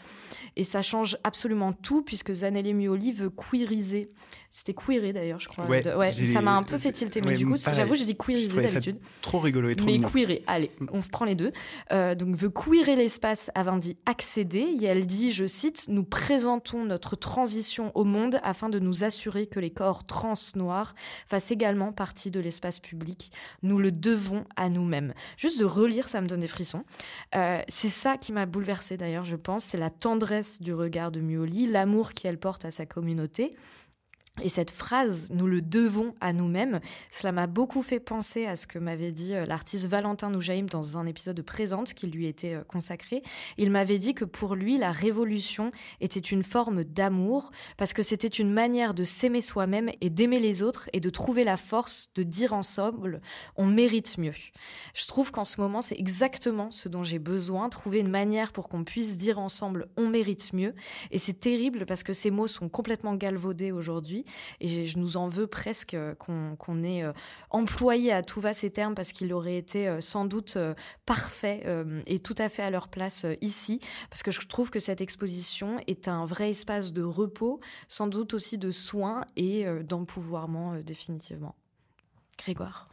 [0.57, 4.09] Et ça change absolument tout, puisque Zanelli Muoli veut queeriser.
[4.57, 5.67] C'était queerer d'ailleurs, je crois.
[5.67, 8.17] Ouais, ça m'a un peu fait tilter, mais ouais, du coup, j'avoue, j'ai dit
[8.49, 8.97] ça d'habitude.
[9.21, 10.09] Trop rigolo et trop Mais mignon.
[10.09, 11.53] queerer, allez, on prend les deux.
[11.93, 14.61] Euh, donc, veut queerer l'espace avant d'y accéder.
[14.81, 19.47] Et elle dit, je cite, Nous présentons notre transition au monde afin de nous assurer
[19.47, 20.95] que les corps trans noirs
[21.27, 23.33] fassent également partie de l'espace public.
[23.63, 25.13] Nous le devons à nous-mêmes.
[25.37, 26.85] Juste de relire, ça me donne des frissons.
[27.35, 29.65] Euh, c'est ça qui m'a bouleversée d'ailleurs, je pense.
[29.65, 33.55] C'est la tendresse du regard de Muoli, l'amour qu'elle porte à sa communauté.
[34.43, 36.80] Et cette phrase, nous le devons à nous-mêmes,
[37.11, 40.99] cela m'a beaucoup fait penser à ce que m'avait dit euh, l'artiste Valentin Noujaïm dans
[40.99, 43.22] un épisode de Présente qui lui était euh, consacré.
[43.57, 45.70] Il m'avait dit que pour lui, la révolution
[46.03, 50.62] était une forme d'amour parce que c'était une manière de s'aimer soi-même et d'aimer les
[50.62, 53.22] autres et de trouver la force de dire ensemble
[53.57, 54.34] on mérite mieux.
[54.93, 58.68] Je trouve qu'en ce moment, c'est exactement ce dont j'ai besoin, trouver une manière pour
[58.68, 60.74] qu'on puisse dire ensemble on mérite mieux.
[61.11, 64.26] Et c'est terrible parce que ces mots sont complètement galvaudés aujourd'hui
[64.61, 67.12] et je- nous en veux presque euh, qu'on qu'on ait euh,
[67.51, 70.57] employé à tout va ces termes parce qu'il aurait été euh, sans doute
[71.05, 71.64] parfait
[72.07, 75.77] et tout à fait à leur place ici parce que je trouve que cette exposition
[75.87, 81.55] est un vrai espace de repos, sans doute aussi de soins et d'empouvoirment définitivement.
[82.39, 82.89] Grégoire.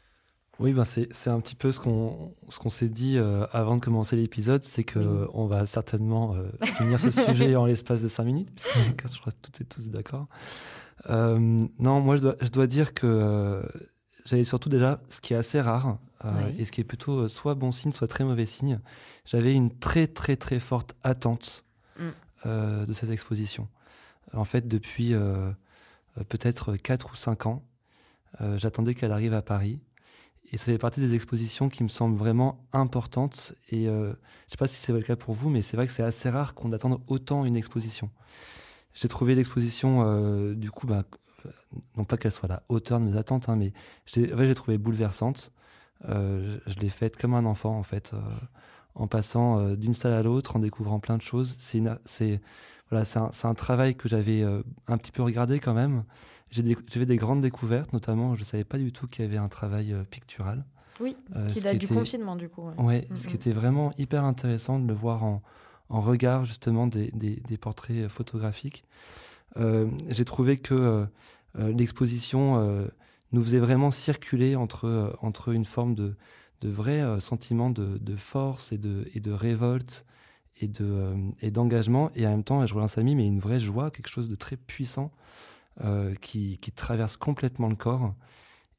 [0.60, 3.76] Oui, ben c'est c'est un petit peu ce qu'on ce qu'on s'est dit euh, avant
[3.76, 5.28] de commencer l'épisode, c'est que Oui.
[5.34, 6.44] on va certainement euh,
[6.78, 8.72] finir ce sujet en l'espace de cinq minutes, puisque
[9.14, 10.28] je crois que toutes et tous d'accord.
[11.10, 11.38] Euh,
[11.80, 13.62] non, moi je dois je dois dire que euh,
[14.26, 16.56] j'avais surtout déjà ce qui est assez rare euh, Oui.
[16.62, 18.80] et ce qui est plutôt euh, soit bon signe, soit très mauvais signe.
[19.26, 21.66] J'avais une très très très forte attente
[22.00, 22.10] Mm.
[22.48, 23.68] euh, de cette exposition.
[24.34, 25.52] En fait, depuis euh,
[26.30, 27.64] peut-être 4 ou 5 ans,
[28.42, 29.80] euh, j'attendais qu'elle arrive à Paris.
[30.52, 33.54] Et ça fait partie des expositions qui me semblent vraiment importantes.
[33.70, 34.12] Et euh,
[34.48, 36.30] je sais pas si c'est le cas pour vous, mais c'est vrai que c'est assez
[36.32, 38.10] rare qu'on attende autant une exposition.
[38.94, 41.04] J'ai trouvé l'exposition, euh, du coup, bah,
[41.98, 43.74] non pas qu'elle soit à la hauteur de mes attentes, hein, mais
[44.06, 45.52] je l'ai- en fait, j'ai trouvé bouleversante.
[46.10, 48.20] Euh, je je l'ai faite comme un enfant, en fait, euh,
[48.96, 51.56] en passant d'une salle à l'autre, en découvrant plein de choses.
[51.60, 51.82] C'est
[52.90, 54.44] voilà, un, un travail que j'avais
[54.88, 56.04] un petit peu regardé quand même.
[56.52, 59.48] J'ai J'avais des grandes découvertes, notamment, je savais pas du tout qu'il y avait un
[59.48, 60.64] travail pictural.
[61.00, 61.18] Oui,
[61.48, 62.62] qui date du était- confinement du coup.
[62.70, 62.74] ouais.
[62.78, 63.30] Ouais, Mm, ce mm.
[63.32, 65.42] qui était vraiment hyper intéressant de le voir en,
[65.90, 68.84] en regard justement des, des- portraits photographiques.
[69.58, 71.06] Euh, J'ai trouvé que euh,
[71.60, 72.88] euh, l'exposition euh,
[73.32, 76.16] nous faisait vraiment circuler entre, euh, entre une forme de,
[76.62, 80.06] de vrai euh, sentiment de, de force et de, et de révolte
[80.62, 83.60] et de euh, et d'engagement et en même temps, je reviens Samy, mais une vraie
[83.60, 85.12] joie, quelque chose de très puissant
[85.84, 88.14] euh, qui, qui traverse complètement le corps.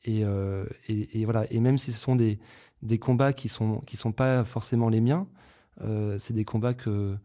[0.04, 1.46] Et, euh, et, et voilà.
[1.50, 2.38] Et même si ce sont des,
[2.82, 5.50] des combats qui sont qui sont pas forcément les miens, euh,
[6.18, 7.16] c'est des combats que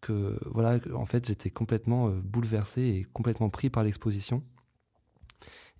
[0.00, 4.42] que voilà, en fait, j'étais complètement euh, bouleversé et complètement pris par l'exposition.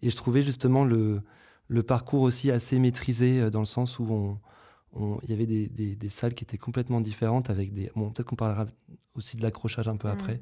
[0.01, 1.23] Et je trouvais justement le
[1.69, 4.05] le parcours aussi assez maîtrisé euh, dans le sens où
[4.95, 8.11] on il y avait des, des, des salles qui étaient complètement différentes avec des bon
[8.11, 8.67] peut-être qu'on parlera
[9.15, 10.13] aussi de l'accrochage un peu Mhm.
[10.15, 10.41] après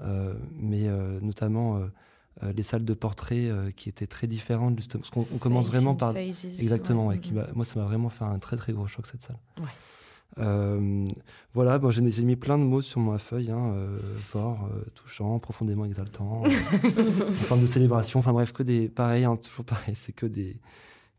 [0.00, 1.86] euh, mais euh, notamment euh,
[2.42, 5.66] euh, les salles de portrait euh, qui étaient très différentes justement parce qu'on on commence
[5.66, 7.16] vraiment par Phases, exactement ouais.
[7.16, 9.66] ouais, qui moi ça m'a vraiment fait un très très gros choc cette salle Ouais.
[10.38, 11.04] Euh,
[11.52, 15.38] voilà bon j'ai mis plein de mots sur ma feuille hein, euh, fort euh, touchant
[15.38, 16.50] profondément exaltant en
[17.32, 18.18] forme de célébration.
[18.18, 20.60] Enfin bref que des pareil hein, toujours pareil c'est que des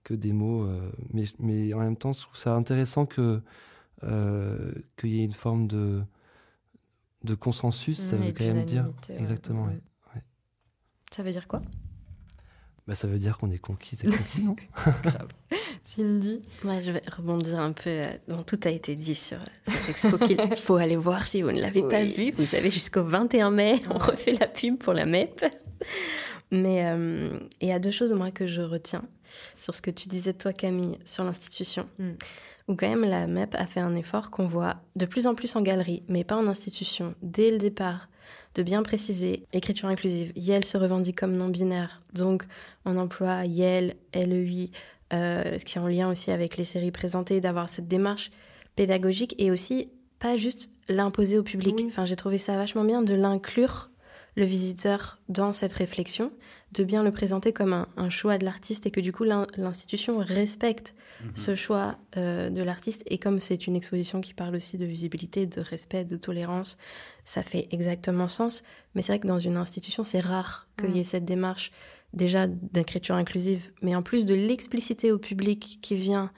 [0.04, 0.68] que des mots
[1.14, 3.42] mais mais en même temps je trouve ça intéressant que
[4.02, 6.02] qu'il y ait une forme de
[7.24, 8.86] de consensus ça veut quand même dire
[9.18, 9.82] exactement ouais.
[10.14, 10.22] Ouais.
[11.10, 11.62] Ça veut dire quoi?
[12.88, 14.56] Bah, ça veut dire qu'on est conquis et conquis non?
[15.86, 17.90] Cindy Moi, je vais rebondir un peu.
[17.90, 21.42] euh, Bon, tout a été dit sur euh, cette expo qu'il faut aller voir si
[21.44, 22.32] vous ne l'avez pas vue.
[22.38, 23.82] Vous avez jusqu'au 21 mai.
[23.92, 25.46] On refait la pub pour la MEP.
[26.52, 29.04] Mais euh, il y a deux choses, moi, que je retiens
[29.54, 31.88] sur ce que tu disais, toi, Camille, sur l'institution.
[32.00, 32.12] Mm.
[32.68, 35.56] Où, quand même, la MEP a fait un effort qu'on voit de plus en plus
[35.56, 38.10] en galerie, mais pas en institution, dès le départ,
[38.56, 40.32] de bien préciser écriture inclusive.
[40.36, 42.02] Yel se revendique comme non-binaire.
[42.14, 42.44] Donc,
[42.86, 44.72] on emploie Yel, LEI,
[45.12, 48.32] ce qui est en lien aussi avec les séries présentées, d'avoir cette démarche
[48.76, 49.90] pédagogique et aussi
[50.20, 51.76] pas juste l'imposer au public.
[51.78, 51.86] Oui.
[51.88, 53.90] Enfin, j'ai trouvé ça vachement bien de l'inclure
[54.38, 56.30] le visiteur dans cette réflexion,
[56.74, 59.48] de bien le présenter comme un, un choix de l'artiste et que du coup l'in-
[59.56, 60.94] l'institution respecte
[61.34, 65.46] ce choix euh, de l'artiste et comme c'est une exposition qui parle aussi de visibilité,
[65.46, 66.78] de respect, de tolérance,
[67.24, 68.64] ça fait exactement sens.
[68.94, 71.72] Mais c'est vrai que dans une institution, c'est rare qu'il y ait cette démarche
[72.14, 76.32] déjà d'écriture inclusive, mais en plus de l'expliciter au public qui vient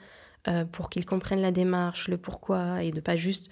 [0.48, 3.50] euh, pour qu'il comprenne la démarche, le pourquoi, et de pas juste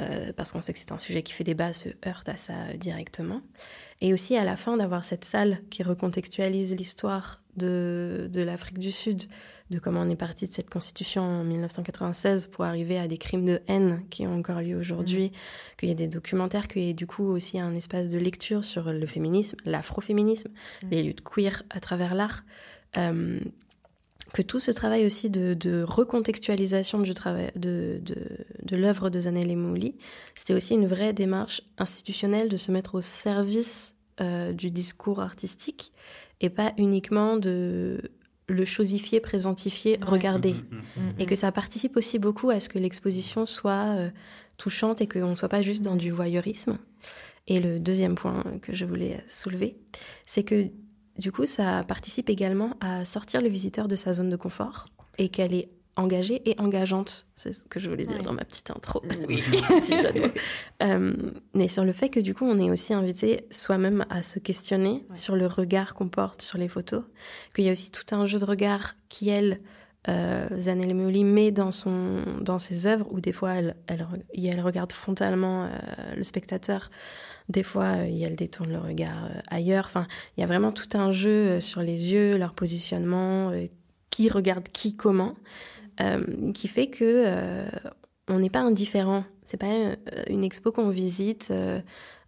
[0.00, 2.54] euh, parce qu'on sait que c'est un sujet qui fait débat, se heurte à ça
[2.54, 3.42] euh, directement.
[4.00, 8.90] Et aussi à la fin d'avoir cette salle qui recontextualise l'histoire de, de l'Afrique du
[8.90, 9.24] Sud,
[9.70, 13.44] de comment on est parti de cette constitution en 1996 pour arriver à des crimes
[13.44, 15.76] de haine qui ont encore lieu aujourd'hui, mmh.
[15.78, 18.64] qu'il y ait des documentaires, qu'il y ait du coup aussi un espace de lecture
[18.64, 20.88] sur le féminisme, l'afroféminisme, mmh.
[20.90, 22.44] les luttes queer à travers l'art.
[22.96, 23.40] Euh,
[24.34, 29.94] que tout ce travail aussi de, recontextualisation du travail, de, de, l'œuvre de Zanel Mouli,
[30.34, 35.92] c'était aussi une vraie démarche institutionnelle de se mettre au service euh, du discours artistique
[36.40, 38.10] et pas uniquement de
[38.48, 40.54] le chosifier, présentifier, regarder.
[40.54, 44.10] Mm, mm, mm, et que ça participe aussi beaucoup à ce que l'exposition soit euh,
[44.58, 46.78] touchante et qu'on ne soit pas juste dans du voyeurisme.
[47.46, 49.76] Et le deuxième point que je voulais soulever,
[50.26, 50.70] c'est que
[51.18, 54.86] du coup, ça participe également à sortir le visiteur de sa zone de confort
[55.18, 57.26] et qu'elle est engagée et engageante.
[57.36, 59.02] C'est ce que je voulais dire dans ma petite intro.
[59.28, 59.42] Oui.
[60.82, 61.14] euh,
[61.54, 65.04] mais sur le fait que du coup, on est aussi invité soi-même à se questionner
[65.14, 67.04] sur le regard qu'on porte sur les photos,
[67.54, 69.60] qu'il y a aussi tout un jeu de regard qui, elle,
[70.08, 74.06] euh, Zanelle Meoli met dans, son, dans ses œuvres, où des fois, elle, elle,
[74.36, 75.68] elle regarde frontalement euh,
[76.16, 76.90] le spectateur
[77.48, 79.84] des fois, euh, elle détourne le regard euh, ailleurs.
[79.86, 83.52] Enfin, il y a vraiment tout un jeu euh, sur les yeux, leur positionnement,
[84.10, 85.34] qui regarde qui comment,
[86.54, 87.64] qui fait que
[88.28, 89.24] on n'est pas indifférent.
[89.42, 89.96] C'est pas
[90.28, 91.52] une expo qu'on visite.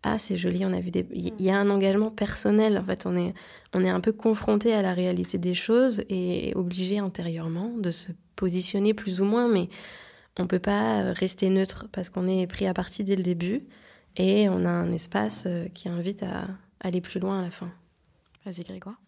[0.03, 1.07] ah, c'est joli, on a vu des.
[1.13, 2.77] Il y a un engagement personnel.
[2.77, 3.35] En fait, on est,
[3.73, 8.11] on est un peu confronté à la réalité des choses et obligé intérieurement de se
[8.35, 9.69] positionner plus ou moins, mais
[10.39, 13.63] on peut pas rester neutre parce qu'on est pris à partie dès le début.
[14.17, 16.49] Et on a un espace euh, qui invite à
[16.81, 17.71] aller plus loin à la fin.
[18.45, 19.01] Vas-y, Grégoire.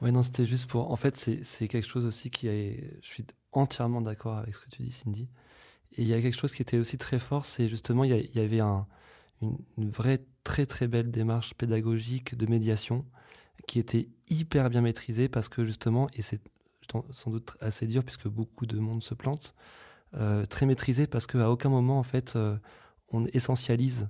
[0.00, 0.90] Oui, non, c'était juste pour.
[0.90, 2.98] En fait, c'est quelque chose aussi qui est.
[3.02, 5.28] Je suis entièrement d'accord avec ce que tu dis, Cindy.
[5.96, 8.40] Et il y a quelque chose qui était aussi très fort, c'est justement, il y,
[8.40, 8.86] avait un,
[9.42, 13.04] une, vraie, très, très belle démarche pédagogique de médiation
[13.66, 16.40] qui était hyper bien maîtrisée parce que justement, et c'est
[17.12, 19.54] sans doute assez dur puisque beaucoup de monde se plante,
[20.14, 22.56] euh, très maîtrisée parce qu'à aucun moment, en fait, euh,
[23.10, 24.06] on essentialise euh,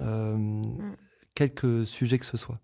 [0.00, 0.96] mm.
[1.34, 2.60] quelques sujets que ce soit.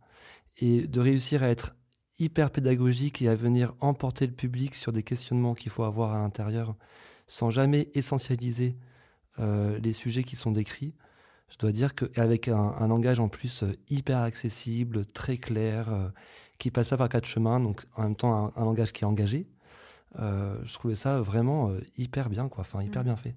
[0.56, 1.76] Et de réussir à être
[2.18, 6.18] hyper pédagogique et à venir emporter le public sur des questionnements qu'il faut avoir à
[6.18, 6.74] l'intérieur
[7.26, 8.76] sans jamais essentialiser
[9.38, 10.94] euh, les sujets qui sont décrits.
[11.48, 16.12] Je dois dire qu'avec un, un langage en plus euh, hyper accessible, très clair,
[16.58, 19.48] qui passe pas par quatre chemins, donc en même temps un, langage qui est engagé,
[20.16, 23.04] je trouvais ça vraiment hyper bien, quoi, enfin hyper mm.
[23.04, 23.36] bien fait.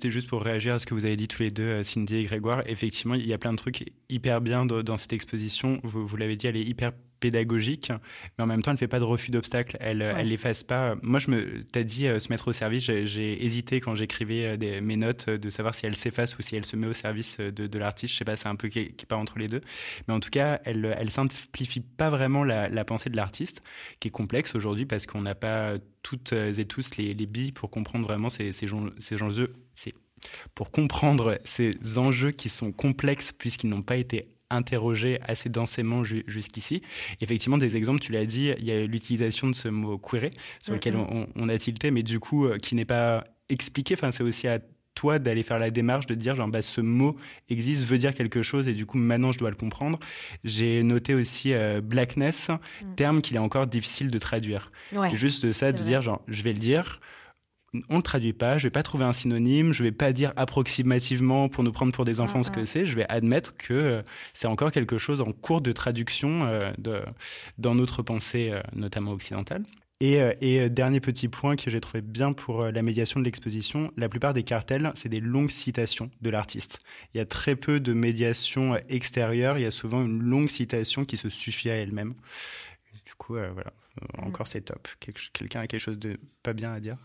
[0.00, 2.16] C'est juste pour réagir à ce que vous avez dit tous les deux, euh, Cindy
[2.16, 2.62] et Grégoire.
[2.66, 5.80] Effectivement, il y a plein de trucs hyper bien dans, cette exposition.
[5.82, 7.92] Vous, vous l'avez dit, elle est hyper pédagogique,
[8.38, 9.76] mais en même temps, elle ne fait pas de refus d'obstacles.
[9.80, 10.14] Elle, ouais.
[10.18, 10.96] elle l'efface pas.
[11.02, 12.84] Moi, je me, t'as dit euh, se mettre au service.
[12.84, 16.64] J'ai hésité quand j'écrivais euh, mes notes de savoir si elle s'efface ou si elle
[16.64, 18.12] se met au service de, de l'artiste.
[18.12, 19.62] Je sais pas, c'est un peu qui, qui part entre les deux.
[20.08, 23.62] Mais en tout cas, elle, elle simplifie pas vraiment la, la pensée de l'artiste,
[24.00, 27.70] qui est complexe aujourd'hui parce qu'on n'a pas toutes et tous les, les billes pour
[27.70, 28.66] comprendre vraiment ces, ces,
[28.98, 29.54] ces enjeux.
[29.74, 29.94] C'est
[30.54, 36.82] pour comprendre ces enjeux qui sont complexes puisqu'ils n'ont pas été interrogé assez densément jusqu'ici.
[37.20, 40.30] Effectivement, des exemples, tu l'as dit, il y a l'utilisation de ce mot query,
[40.60, 43.94] sur lequel on, a tilté, mais du coup, euh, qui n'est pas expliqué.
[43.94, 44.58] Enfin, c'est aussi à
[44.94, 47.16] toi d'aller faire la démarche de dire genre bah, ce mot
[47.50, 50.00] existe veut dire quelque chose et du coup maintenant je dois le comprendre
[50.42, 52.94] j'ai noté aussi euh, blackness mm.
[52.96, 54.72] terme qu'il est encore difficile de traduire
[55.12, 57.00] juste ça de dire genre je vais le dire
[57.88, 61.48] on le traduit pas, je vais pas trouver un synonyme, je vais pas dire approximativement
[61.48, 64.02] pour nous prendre pour des enfants ce que c'est, je vais admettre que euh,
[64.34, 67.02] c'est encore quelque chose en cours de traduction euh, de,
[67.58, 69.62] dans notre pensée, euh, notamment occidentale.
[70.00, 74.34] Et, dernier petit point que j'ai trouvé bien pour la médiation de l'exposition, la plupart
[74.34, 76.80] des cartels, c'est des longues citations de l'artiste.
[77.14, 81.06] Il y a très peu de médiation extérieure, il y a souvent une longue citation
[81.06, 82.12] qui se suffit à elle-même.
[83.06, 83.72] Du coup, voilà,
[84.18, 84.86] encore c'est top.
[85.32, 86.98] Quelqu'un a quelque chose de pas bien à dire?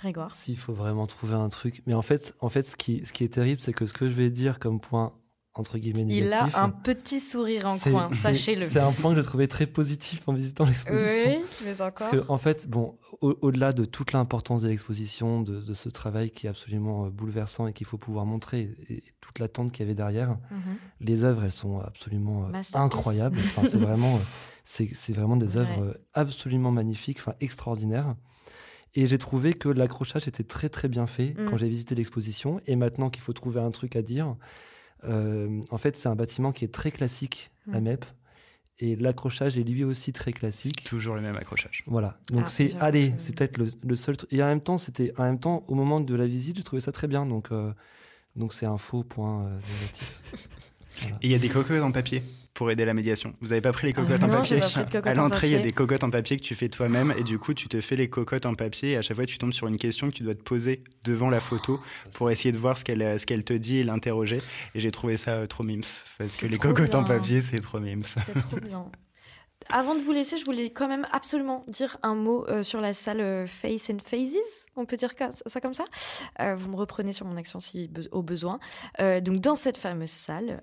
[0.00, 1.82] Grégoire S'il faut vraiment trouver un truc.
[1.86, 4.06] Mais en fait, en fait ce, qui, ce qui est terrible, c'est que ce que
[4.06, 5.12] je vais dire comme point
[5.58, 6.52] entre guillemets négatif.
[6.52, 8.68] Il a un petit sourire en coin, sachez-le.
[8.68, 11.30] C'est un point que je trouvais très positif en visitant l'exposition.
[11.30, 12.10] Oui, mais encore.
[12.10, 16.46] Parce que, en fait, bon, au-delà de toute l'importance de l'exposition, de, ce travail qui
[16.46, 19.94] est absolument euh, bouleversant et qu'il faut pouvoir montrer, et, toute l'attente qu'il y avait
[19.94, 20.76] derrière, mhm.
[21.00, 23.38] les œuvres, elles sont absolument euh, incroyables.
[23.38, 28.14] Enfin, c'est vraiment, euh, c'est vraiment des œuvres absolument magnifiques, enfin extraordinaires.
[28.94, 31.58] Et j'ai trouvé que l'accrochage était très très bien fait quand mm.
[31.58, 32.60] j'ai visité l'exposition.
[32.66, 34.36] Et maintenant qu'il faut trouver un truc à dire,
[35.04, 37.84] euh, en fait, c'est un bâtiment qui est très classique, la mm.
[37.84, 38.04] MEP.
[38.80, 40.84] Et l'accrochage est lui aussi très classique.
[40.84, 41.82] Toujours le même accrochage.
[41.86, 42.18] Voilà.
[42.30, 44.32] Donc Ah, c'est, allez, c'est peut-être le, le seul truc.
[44.32, 46.80] Et en même temps, c'était, en même temps, au moment de la visite, je trouvais
[46.80, 47.26] ça très bien.
[47.26, 47.72] Donc, euh,
[48.36, 50.20] donc c'est un faux point euh, négatif.
[51.22, 52.22] Et il y a des cocottes en papier
[52.58, 53.34] pour aider la médiation.
[53.40, 55.12] Vous n'avez pas pris les cocottes Ah en non, papier pas pris de cocottes À
[55.12, 57.38] en l'entrée, il y a des cocottes en papier que tu fais toi-même et du
[57.38, 59.68] coup, tu te fais les cocottes en papier et à chaque fois, tu tombes sur
[59.68, 61.78] une question que tu dois te poser devant la photo
[62.14, 64.38] pour essayer de voir ce qu'elle ce qu'elle te dit et l'interroger.
[64.74, 65.84] Et j'ai trouvé ça euh, trop mimes
[66.18, 68.02] parce que les cocottes en papier, c'est trop mimes.
[68.02, 68.86] C'est trop bien.
[69.70, 72.94] Avant de vous laisser, je voulais quand même absolument dire un mot euh, sur la
[72.94, 74.38] salle euh, Face and Phases.
[74.76, 75.12] On peut dire
[75.44, 75.84] ça comme ça?
[76.40, 78.60] Euh, Vous me reprenez sur mon accent si au besoin.
[79.00, 80.62] Euh, donc dans cette fameuse salle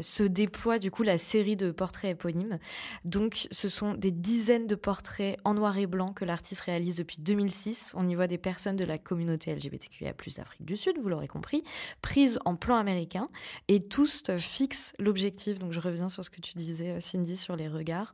[0.00, 2.58] se déploie du coup la série de portraits éponymes.
[3.04, 7.18] Donc ce sont des dizaines de portraits en noir et blanc que l'artiste réalise depuis
[7.20, 7.92] 2006.
[7.94, 11.62] On y voit des personnes de la communauté LGBTQIA+ d'Afrique du Sud, vous l'aurez compris,
[12.02, 13.28] prises en plan américain
[13.68, 15.58] et tous fixent l'objectif.
[15.58, 18.12] Donc je reviens sur ce que tu disais, Cindy, sur les regards.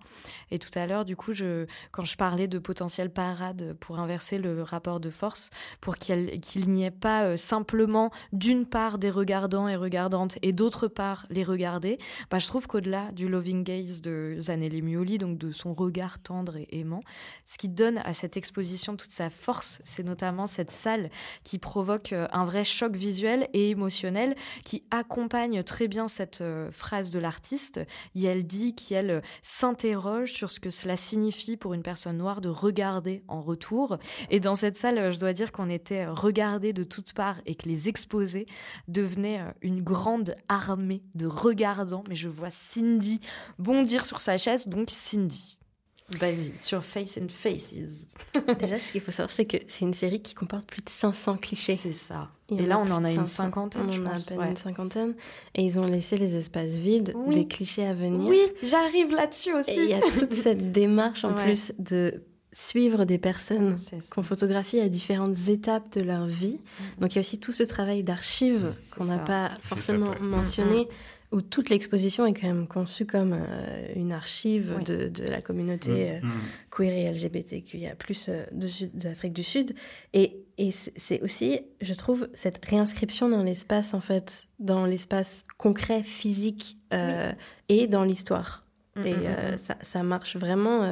[0.50, 1.32] Et tout à l'heure, du coup,
[1.92, 5.50] quand je parlais de potentielle parade pour inverser le rapport de force,
[5.80, 10.88] pour qu'il n'y ait pas euh, simplement d'une part des regardants et regardantes et d'autre
[10.88, 11.98] part les regardés,
[12.30, 16.56] bah, je trouve qu'au-delà du loving gaze de Zanelli Mioli, donc de son regard tendre
[16.56, 17.02] et aimant,
[17.46, 21.10] ce qui donne à cette exposition toute sa force, c'est notamment cette salle
[21.44, 24.34] qui provoque euh, un vrai choc visuel et émotionnel
[24.64, 27.80] qui accompagne très bien cette euh, phrase de l'artiste.
[28.14, 32.48] Et elle dit qu'elle s'interroge sur ce que cela signifie pour une personne noire de
[32.48, 33.98] regarder en retour.
[34.30, 37.68] Et dans cette salle, je dois dire qu'on était regardés de toutes parts et que
[37.68, 38.46] les exposés
[38.88, 42.04] devenaient euh, une grande armée de regardants.
[42.08, 43.20] Mais je vois Cindy
[43.58, 45.59] bondir sur sa chaise, donc Cindy.
[46.18, 48.06] Vas-y, sur Face and Faces.
[48.58, 51.36] Déjà, ce qu'il faut savoir, c'est que c'est une série qui comporte plus de 500
[51.36, 51.76] clichés.
[51.76, 52.28] C'est ça.
[52.50, 53.44] Et là, on en a une 500.
[53.44, 54.50] cinquantaine, On en a à peine Ouais.
[54.50, 55.14] une cinquantaine.
[55.54, 57.34] Et ils ont laissé les espaces vides, Oui.
[57.36, 58.28] des clichés à venir.
[58.28, 59.70] Oui, j'arrive là-dessus aussi.
[59.70, 61.44] Et il y a toute cette démarche en Ouais.
[61.44, 63.78] plus de suivre des personnes
[64.12, 66.58] qu'on photographie à différentes étapes de leur vie.
[66.98, 70.88] Donc il y a aussi tout ce travail d'archives qu'on n'a pas forcément ça, ouais.
[71.32, 74.84] Où toute l'exposition est quand même conçue comme euh, une archive Oui.
[74.84, 76.30] de, de la communauté euh, Mm.
[76.70, 77.94] queer et LGBTQIA+,
[78.28, 79.74] euh, de, Sud- de l'Afrique du Sud.
[80.12, 86.02] Et, et c'est- aussi, je trouve, cette réinscription dans l'espace, en fait, dans l'espace concret,
[86.02, 87.30] physique, euh,
[87.68, 88.64] et dans l'histoire.
[88.96, 89.58] Mm, Et mm, euh, mm.
[89.58, 90.82] ça, ça marche vraiment.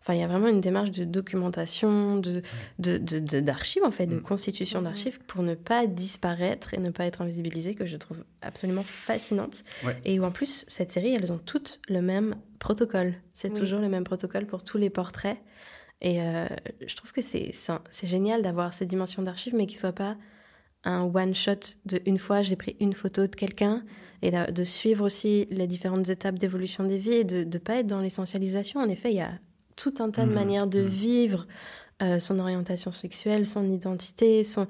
[0.00, 2.42] Enfin, il y a vraiment une démarche de documentation, de,
[2.78, 4.22] de, de- de- d'archives, en fait, de Mm.
[4.22, 8.84] constitution d'archives pour ne pas disparaître et ne pas être invisibilisé, que je trouve absolument
[8.84, 9.64] fascinante.
[9.84, 9.96] Ouais.
[10.04, 13.14] Et où, en plus, cette série, elles ont toutes le même protocole.
[13.32, 13.58] C'est Oui.
[13.58, 15.38] toujours le même protocole pour tous les portraits.
[16.00, 16.46] Et euh,
[16.86, 19.92] je trouve que c'est, c'est, un- c'est génial d'avoir cette dimension d'archives, mais qui soit
[19.92, 20.16] pas
[20.84, 23.84] un one-shot de une fois, j'ai pris une photo de quelqu'un,
[24.22, 27.86] et de suivre aussi les différentes étapes d'évolution des vies et de ne pas être
[27.86, 28.80] dans l'essentialisation.
[28.80, 29.32] En effet, il y a
[29.78, 30.86] tout un tas de Mhm, manières de mhm.
[30.88, 31.46] vivre
[32.02, 34.66] euh, son orientation sexuelle, son identité, son,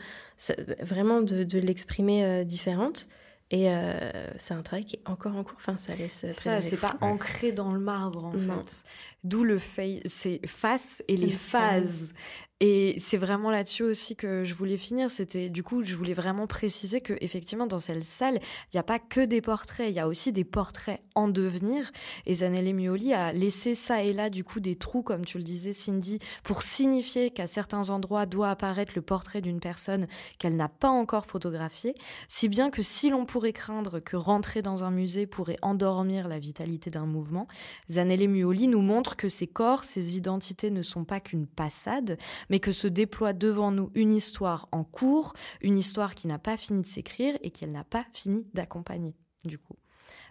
[0.80, 3.08] vraiment de, de l'exprimer euh, différente.
[3.50, 5.56] Et euh, c'est un travail qui est encore en cours.
[5.56, 6.12] Enfin, ça laisse.
[6.32, 8.62] Ça, présager c'est pas ancré dans le marbre, en Non.
[8.66, 8.82] fait.
[9.24, 12.12] D'où le fait, c'est face et les Les phases.
[12.60, 15.12] Et c'est vraiment là-dessus aussi que je voulais finir.
[15.12, 18.82] C'était, du coup, je voulais vraiment préciser que, effectivement, dans cette salle, il n'y a
[18.82, 21.92] pas que des portraits, il y a aussi des portraits en devenir.
[22.26, 25.44] Et Zanelli Mioli a laissé ça et là, du coup, des trous, comme tu le
[25.44, 30.08] disais, Cindy, pour signifier qu'à certains endroits doit apparaître le portrait d'une personne
[30.40, 31.94] qu'elle n'a pas encore photographiée.
[32.26, 36.40] Si bien que si l'on pourrait craindre que rentrer dans un musée pourrait endormir la
[36.40, 37.46] vitalité d'un mouvement,
[37.88, 42.18] Zanelli Mioli nous montre que ces corps, ces identités ne sont pas qu'une passade,
[42.50, 46.56] mais que se déploie devant nous une histoire en cours, une histoire qui n'a pas
[46.56, 49.76] fini de s'écrire et qu'elle n'a pas fini d'accompagner, du coup.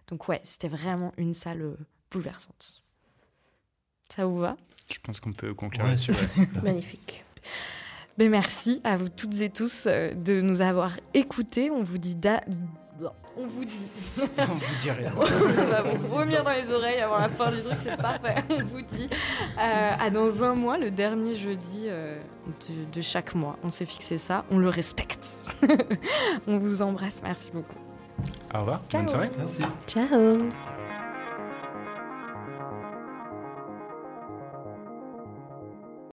[0.07, 1.77] Donc ouais, c'était vraiment une salle euh,
[2.11, 2.83] bouleversante.
[4.13, 4.55] Ça vous va?
[4.91, 6.13] Je pense qu'on peut conclure Ouais, là-dessus.
[6.63, 7.25] Magnifique.
[8.17, 11.69] Ben merci à vous toutes et tous euh, de nous avoir écoutés.
[11.69, 12.43] On vous dit da-
[13.37, 13.85] on vous dit
[14.39, 15.11] On vous dit rien.
[15.17, 18.35] on va vous vomir dans les oreilles avant la fin du truc, c'est parfait.
[18.49, 19.09] On vous dit
[19.59, 22.19] euh, à dans un mois, le dernier jeudi euh,
[22.69, 23.57] de, de chaque mois.
[23.63, 25.55] On s'est fixé ça, on le respecte.
[26.47, 27.75] on vous embrasse, merci beaucoup.
[28.53, 28.81] Au revoir.
[28.89, 29.01] Ciao.
[29.01, 29.29] Bonne soirée.
[29.37, 29.61] Merci.
[29.87, 30.76] Ciao